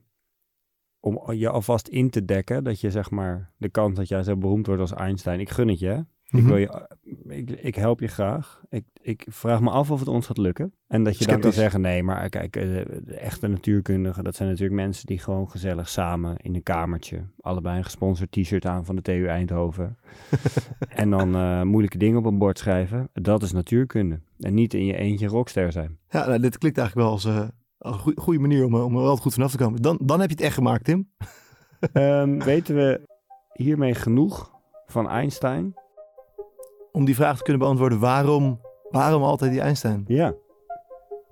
om 1.00 1.32
je 1.32 1.48
alvast 1.48 1.88
in 1.88 2.10
te 2.10 2.24
dekken? 2.24 2.64
Dat 2.64 2.80
je 2.80 2.90
zeg 2.90 3.10
maar 3.10 3.52
de 3.56 3.68
kans 3.68 3.96
dat 3.96 4.08
jij 4.08 4.22
zo 4.22 4.36
beroemd 4.36 4.66
wordt 4.66 4.80
als 4.80 4.94
Einstein. 4.94 5.40
Ik 5.40 5.50
gun 5.50 5.68
het 5.68 5.78
je. 5.78 6.04
Ik 6.24 6.32
Mhm. 6.40 6.46
wil 6.46 6.56
je, 6.56 6.96
ik, 7.30 7.50
ik 7.50 7.74
help 7.74 8.00
je 8.00 8.08
graag. 8.08 8.60
Ik, 8.68 8.84
ik 9.02 9.26
vraag 9.28 9.60
me 9.60 9.70
af 9.70 9.90
of 9.90 9.98
het 9.98 10.08
ons 10.08 10.26
gaat 10.26 10.38
lukken. 10.38 10.72
En 10.86 11.04
dat 11.04 11.18
je 11.18 11.26
dan 11.26 11.40
kan 11.40 11.52
zeggen, 11.52 11.80
nee, 11.80 12.02
maar 12.02 12.28
kijk, 12.28 12.56
eh, 12.56 12.62
de 13.04 13.14
echte 13.14 13.46
natuurkundigen, 13.48 14.24
dat 14.24 14.36
zijn 14.36 14.48
natuurlijk 14.48 14.80
mensen 14.80 15.06
die 15.06 15.18
gewoon 15.18 15.50
gezellig 15.50 15.88
samen 15.88 16.36
in 16.36 16.54
een 16.54 16.62
kamertje, 16.62 17.22
allebei 17.40 17.76
een 17.78 17.84
gesponsord 17.84 18.32
t-shirt 18.32 18.66
aan 18.66 18.84
van 18.84 18.96
de 18.96 19.02
TU 19.02 19.26
Eindhoven. 19.26 19.96
en 20.88 21.10
dan 21.10 21.34
eh, 21.34 21.62
moeilijke 21.62 21.98
dingen 21.98 22.18
op 22.18 22.24
een 22.24 22.38
bord 22.38 22.58
schrijven. 22.58 23.08
Dat 23.12 23.42
is 23.42 23.52
natuurkunde. 23.52 24.20
En 24.38 24.54
niet 24.54 24.74
in 24.74 24.84
je 24.84 24.96
eentje 24.96 25.26
rockster 25.26 25.72
zijn. 25.72 25.98
Ja, 26.08 26.26
nou, 26.26 26.40
dit 26.40 26.58
klinkt 26.58 26.78
eigenlijk 26.78 27.08
wel 27.08 27.16
als, 27.16 27.24
eh, 27.24 27.48
een 27.78 27.94
goe- 27.98 28.16
goede 28.16 28.40
manier 28.40 28.64
om, 28.64 28.74
om 28.74 28.96
er 28.96 29.02
wel 29.02 29.16
goed 29.16 29.34
vanaf 29.34 29.50
te 29.50 29.56
komen. 29.56 29.82
Dan, 29.82 29.98
dan 30.02 30.20
heb 30.20 30.28
je 30.28 30.34
het 30.34 30.44
echt 30.44 30.54
gemaakt, 30.54 30.84
Tim. 30.84 31.10
Ehm, 31.92 32.38
weten 32.38 32.74
we 32.74 33.00
hiermee 33.52 33.94
genoeg 33.94 34.50
van 34.86 35.08
Einstein? 35.08 35.74
Om 36.92 37.04
die 37.04 37.14
vraag 37.14 37.36
te 37.36 37.42
kunnen 37.42 37.62
beantwoorden, 37.62 37.98
waarom, 37.98 38.60
waarom 38.90 39.22
altijd 39.22 39.50
die 39.50 39.60
Einstein? 39.60 40.04
Ja. 40.06 40.28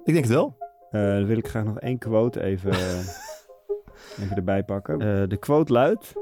Ik 0.04 0.14
denk 0.14 0.24
het 0.24 0.34
wel. 0.34 0.56
Eh, 0.90 1.00
dan 1.00 1.26
wil 1.26 1.36
ik 1.36 1.48
graag 1.48 1.64
nog 1.64 1.80
één 1.80 1.98
quote 1.98 2.42
even, 2.42 2.72
even 4.20 4.36
erbij 4.36 4.62
pakken. 4.62 5.00
Eh, 5.00 5.28
de 5.28 5.36
quote 5.36 5.72
luidt, 5.72 6.12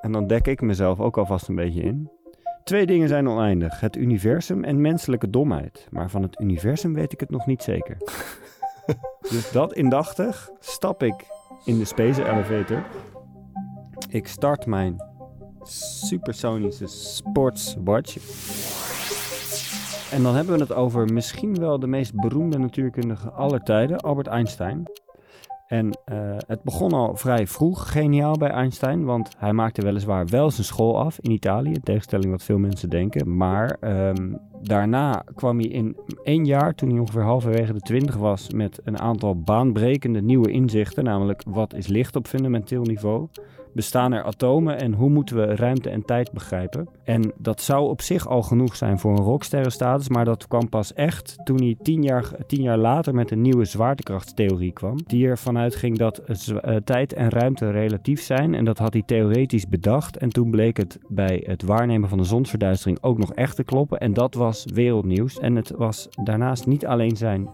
en 0.00 0.12
dan 0.12 0.26
dek 0.26 0.46
ik 0.46 0.60
mezelf 0.60 1.00
ook 1.00 1.18
alvast 1.18 1.48
een 1.48 1.54
beetje 1.54 1.82
in. 1.82 2.10
Twee 2.64 2.86
dingen 2.86 3.08
zijn 3.08 3.28
oneindig: 3.28 3.80
het 3.80 3.96
universum 3.96 4.64
en 4.64 4.80
menselijke 4.80 5.30
domheid. 5.30 5.88
Maar 5.90 6.10
van 6.10 6.22
het 6.22 6.40
universum 6.40 6.94
weet 6.94 7.12
ik 7.12 7.20
het 7.20 7.30
nog 7.30 7.46
niet 7.46 7.62
zeker. 7.62 7.96
dus 9.30 9.52
dat 9.52 9.72
indachtig 9.72 10.50
stap 10.58 11.02
ik 11.02 11.26
in 11.64 11.78
de 11.78 11.84
Space 11.84 12.24
Elevator. 12.24 12.82
Ik 14.08 14.26
start 14.26 14.66
mijn 14.66 15.09
supersonische 15.62 16.86
sportswatch. 16.86 18.16
En 20.12 20.22
dan 20.22 20.34
hebben 20.34 20.54
we 20.54 20.60
het 20.60 20.72
over 20.72 21.12
misschien 21.12 21.54
wel 21.54 21.78
de 21.78 21.86
meest 21.86 22.14
beroemde 22.14 22.58
natuurkundige 22.58 23.30
aller 23.30 23.62
tijden, 23.62 24.00
Albert 24.00 24.26
Einstein. 24.26 24.86
En 25.70 25.98
eh, 26.04 26.36
het 26.46 26.62
begon 26.62 26.92
al 26.92 27.16
vrij 27.16 27.46
vroeg 27.46 27.92
geniaal 27.92 28.36
bij 28.36 28.50
Einstein, 28.50 29.04
want 29.04 29.30
hij 29.38 29.52
maakte 29.52 29.82
weliswaar 29.82 30.26
wel 30.26 30.50
zijn 30.50 30.66
school 30.66 30.98
af 30.98 31.18
in 31.20 31.30
Italië, 31.30 31.72
in 31.72 31.82
tegenstelling 31.82 32.30
wat 32.30 32.42
veel 32.42 32.58
mensen 32.58 32.90
denken. 32.90 33.36
Maar 33.36 33.76
ehm, 33.80 34.34
daarna 34.62 35.24
kwam 35.34 35.58
hij 35.58 35.68
in 35.68 35.96
één 36.22 36.44
jaar, 36.44 36.74
toen 36.74 36.90
hij 36.90 36.98
ongeveer 36.98 37.22
halverwege 37.22 37.72
de 37.72 37.80
twintig 37.80 38.16
was, 38.16 38.50
met 38.50 38.80
een 38.84 39.00
aantal 39.00 39.40
baanbrekende 39.40 40.22
nieuwe 40.22 40.50
inzichten, 40.50 41.04
namelijk 41.04 41.42
wat 41.46 41.74
is 41.74 41.86
licht 41.86 42.16
op 42.16 42.26
fundamenteel 42.26 42.82
niveau? 42.82 43.28
Bestaan 43.72 44.12
er 44.12 44.22
atomen 44.22 44.78
en 44.78 44.92
hoe 44.92 45.10
moeten 45.10 45.36
we 45.36 45.54
ruimte 45.54 45.90
en 45.90 46.04
tijd 46.04 46.32
begrijpen? 46.32 46.88
En 47.04 47.32
dat 47.36 47.60
zou 47.60 47.88
op 47.88 48.00
zich 48.00 48.28
al 48.28 48.42
genoeg 48.42 48.76
zijn 48.76 48.98
voor 48.98 49.10
een 49.10 49.24
rocksterrenstatus, 49.24 50.08
maar 50.08 50.24
dat 50.24 50.48
kwam 50.48 50.68
pas 50.68 50.94
echt 50.94 51.36
toen 51.44 51.56
hij 51.56 51.76
tien 51.82 52.02
jaar, 52.02 52.30
tien 52.46 52.62
jaar 52.62 52.78
later 52.78 53.14
met 53.14 53.30
een 53.30 53.40
nieuwe 53.40 53.64
zwaartekrachtstheorie 53.64 54.72
kwam. 54.72 54.96
Die 55.06 55.26
ervan 55.26 55.58
uitging 55.58 55.98
dat 55.98 56.18
eh, 56.18 56.76
tijd 56.84 57.12
en 57.12 57.28
ruimte 57.28 57.70
relatief 57.70 58.22
zijn 58.22 58.54
en 58.54 58.64
dat 58.64 58.78
had 58.78 58.92
hij 58.92 59.02
theoretisch 59.02 59.68
bedacht. 59.68 60.16
En 60.16 60.28
toen 60.28 60.50
bleek 60.50 60.76
het 60.76 60.98
bij 61.08 61.42
het 61.46 61.62
waarnemen 61.62 62.08
van 62.08 62.18
de 62.18 62.24
zonsverduistering 62.24 62.98
ook 63.02 63.18
nog 63.18 63.34
echt 63.34 63.56
te 63.56 63.64
kloppen 63.64 64.00
en 64.00 64.12
dat 64.12 64.34
was 64.34 64.64
wereldnieuws. 64.74 65.38
En 65.38 65.56
het 65.56 65.70
was 65.76 66.08
daarnaast 66.24 66.66
niet 66.66 66.86
alleen 66.86 67.16
zijn 67.16 67.48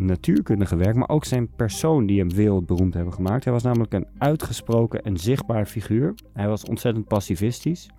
natuurkundige 0.00 0.76
werk, 0.76 0.94
maar 0.94 1.08
ook 1.08 1.24
zijn 1.24 1.48
persoon 1.56 2.06
die 2.06 2.18
hem 2.18 2.30
wereldberoemd 2.30 2.94
hebben 2.94 3.12
gemaakt. 3.12 3.44
Hij 3.44 3.52
was 3.52 3.62
namelijk 3.62 3.92
een 3.92 4.06
uitgesproken 4.18 5.02
en 5.02 5.16
zichtbaar 5.16 5.66
figuur. 5.66 6.14
Hij 6.32 6.48
was 6.48 6.64
ontzettend 6.64 7.06
pacifistisch. 7.06 7.90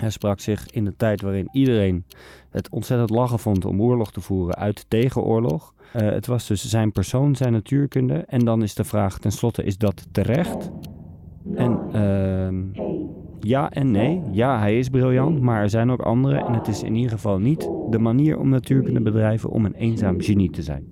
Hij 0.00 0.10
sprak 0.10 0.40
zich 0.40 0.70
in 0.70 0.84
de 0.84 0.96
tijd 0.96 1.20
waarin 1.20 1.48
iedereen 1.52 2.04
het 2.50 2.70
ontzettend 2.70 3.10
lachen 3.10 3.38
vond 3.38 3.64
om 3.64 3.82
oorlog 3.82 4.12
te 4.12 4.20
voeren 4.20 4.54
uit 4.54 4.84
tegen 4.88 5.22
oorlog. 5.22 5.74
Eh, 5.92 6.10
het 6.10 6.26
was 6.26 6.46
dus 6.46 6.68
zijn 6.68 6.92
persoon, 6.92 7.36
zijn 7.36 7.52
natuurkunde. 7.52 8.14
En 8.14 8.44
dan 8.44 8.62
is 8.62 8.74
de 8.74 8.84
vraag 8.84 9.18
tenslotte, 9.18 9.64
is 9.64 9.78
dat 9.78 10.06
terecht? 10.12 10.70
En 11.54 11.78
ehm, 11.92 12.62
ja 13.40 13.70
en 13.70 13.90
nee. 13.90 14.22
Ja, 14.30 14.58
hij 14.58 14.78
is 14.78 14.88
briljant, 14.88 15.40
maar 15.40 15.62
er 15.62 15.70
zijn 15.70 15.90
ook 15.90 16.02
anderen. 16.02 16.46
En 16.46 16.52
het 16.52 16.68
is 16.68 16.82
in 16.82 16.94
ieder 16.94 17.10
geval 17.10 17.38
niet 17.38 17.70
de 17.90 17.98
manier 17.98 18.38
om 18.38 18.48
natuurkunde 18.48 19.00
bedrijven 19.00 19.50
om 19.50 19.64
een 19.64 19.74
eenzaam 19.74 20.20
genie 20.20 20.50
te 20.50 20.62
zijn. 20.62 20.84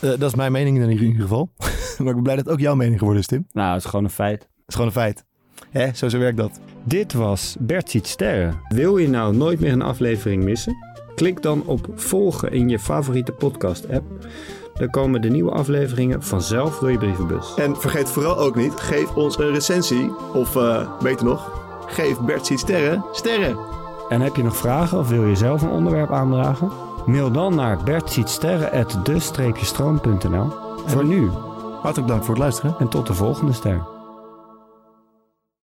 Eh, 0.00 0.10
dat 0.10 0.22
is 0.22 0.34
mijn 0.34 0.52
mening 0.52 0.80
in 0.80 0.90
ieder 0.90 1.20
geval. 1.20 1.50
maar 1.98 2.08
ik 2.08 2.14
ben 2.14 2.22
blij 2.22 2.36
dat 2.36 2.44
het 2.44 2.54
ook 2.54 2.60
jouw 2.60 2.74
mening 2.74 2.98
geworden 2.98 3.20
is, 3.20 3.28
Tim. 3.28 3.46
Nou, 3.52 3.72
het 3.74 3.82
is 3.82 3.88
gewoon 3.88 4.04
een 4.04 4.10
feit. 4.10 4.48
is 4.66 4.74
gewoon 4.74 4.86
een 4.86 4.92
feit. 4.92 5.24
Hè, 5.70 5.94
zo, 5.94 6.08
zo 6.08 6.18
werkt 6.18 6.36
dat. 6.36 6.60
Dit 6.84 7.12
was 7.12 7.56
Bert 7.58 7.90
ziet 7.90 8.06
sterren. 8.06 8.60
Wil 8.68 8.96
je 8.96 9.08
nou 9.08 9.36
nooit 9.36 9.60
meer 9.60 9.72
een 9.72 9.82
aflevering 9.82 10.44
missen? 10.44 10.76
Klik 11.14 11.42
dan 11.42 11.62
op 11.66 11.88
volgen 11.94 12.52
in 12.52 12.68
je 12.68 12.78
favoriete 12.78 13.32
podcast 13.32 13.88
app. 13.88 14.04
Dan 14.74 14.90
komen 14.90 15.22
de 15.22 15.28
nieuwe 15.28 15.50
afleveringen 15.50 16.22
vanzelf 16.22 16.78
door 16.78 16.90
je 16.90 16.98
brievenbus. 16.98 17.54
En 17.54 17.76
vergeet 17.76 18.08
vooral 18.08 18.38
ook 18.38 18.56
niet, 18.56 18.72
geef 18.74 19.14
ons 19.14 19.38
een 19.38 19.52
recensie. 19.52 20.10
Of 20.34 20.56
eh, 20.56 20.88
beter 21.02 21.24
nog, 21.24 21.50
geef 21.86 22.20
Bert 22.20 22.46
Ziet 22.46 22.58
Sterren 22.58 23.04
sterren. 23.12 23.58
En 24.08 24.20
heb 24.20 24.36
je 24.36 24.42
nog 24.42 24.56
vragen 24.56 24.98
of 24.98 25.08
wil 25.08 25.26
je 25.26 25.36
zelf 25.36 25.62
een 25.62 25.70
onderwerp 25.70 26.10
aandragen? 26.10 26.87
Mail 27.08 27.30
dan 27.30 27.54
naar 27.54 27.84
bertzietsterren.de-stroom.nl 27.84 30.52
Voor 30.86 31.04
nu 31.04 31.30
Hartelijk 31.82 32.08
dank 32.08 32.24
voor 32.24 32.34
het 32.34 32.42
luisteren. 32.42 32.74
en 32.78 32.88
tot 32.88 33.06
de 33.06 33.14
volgende 33.14 33.52
ster. 33.52 33.97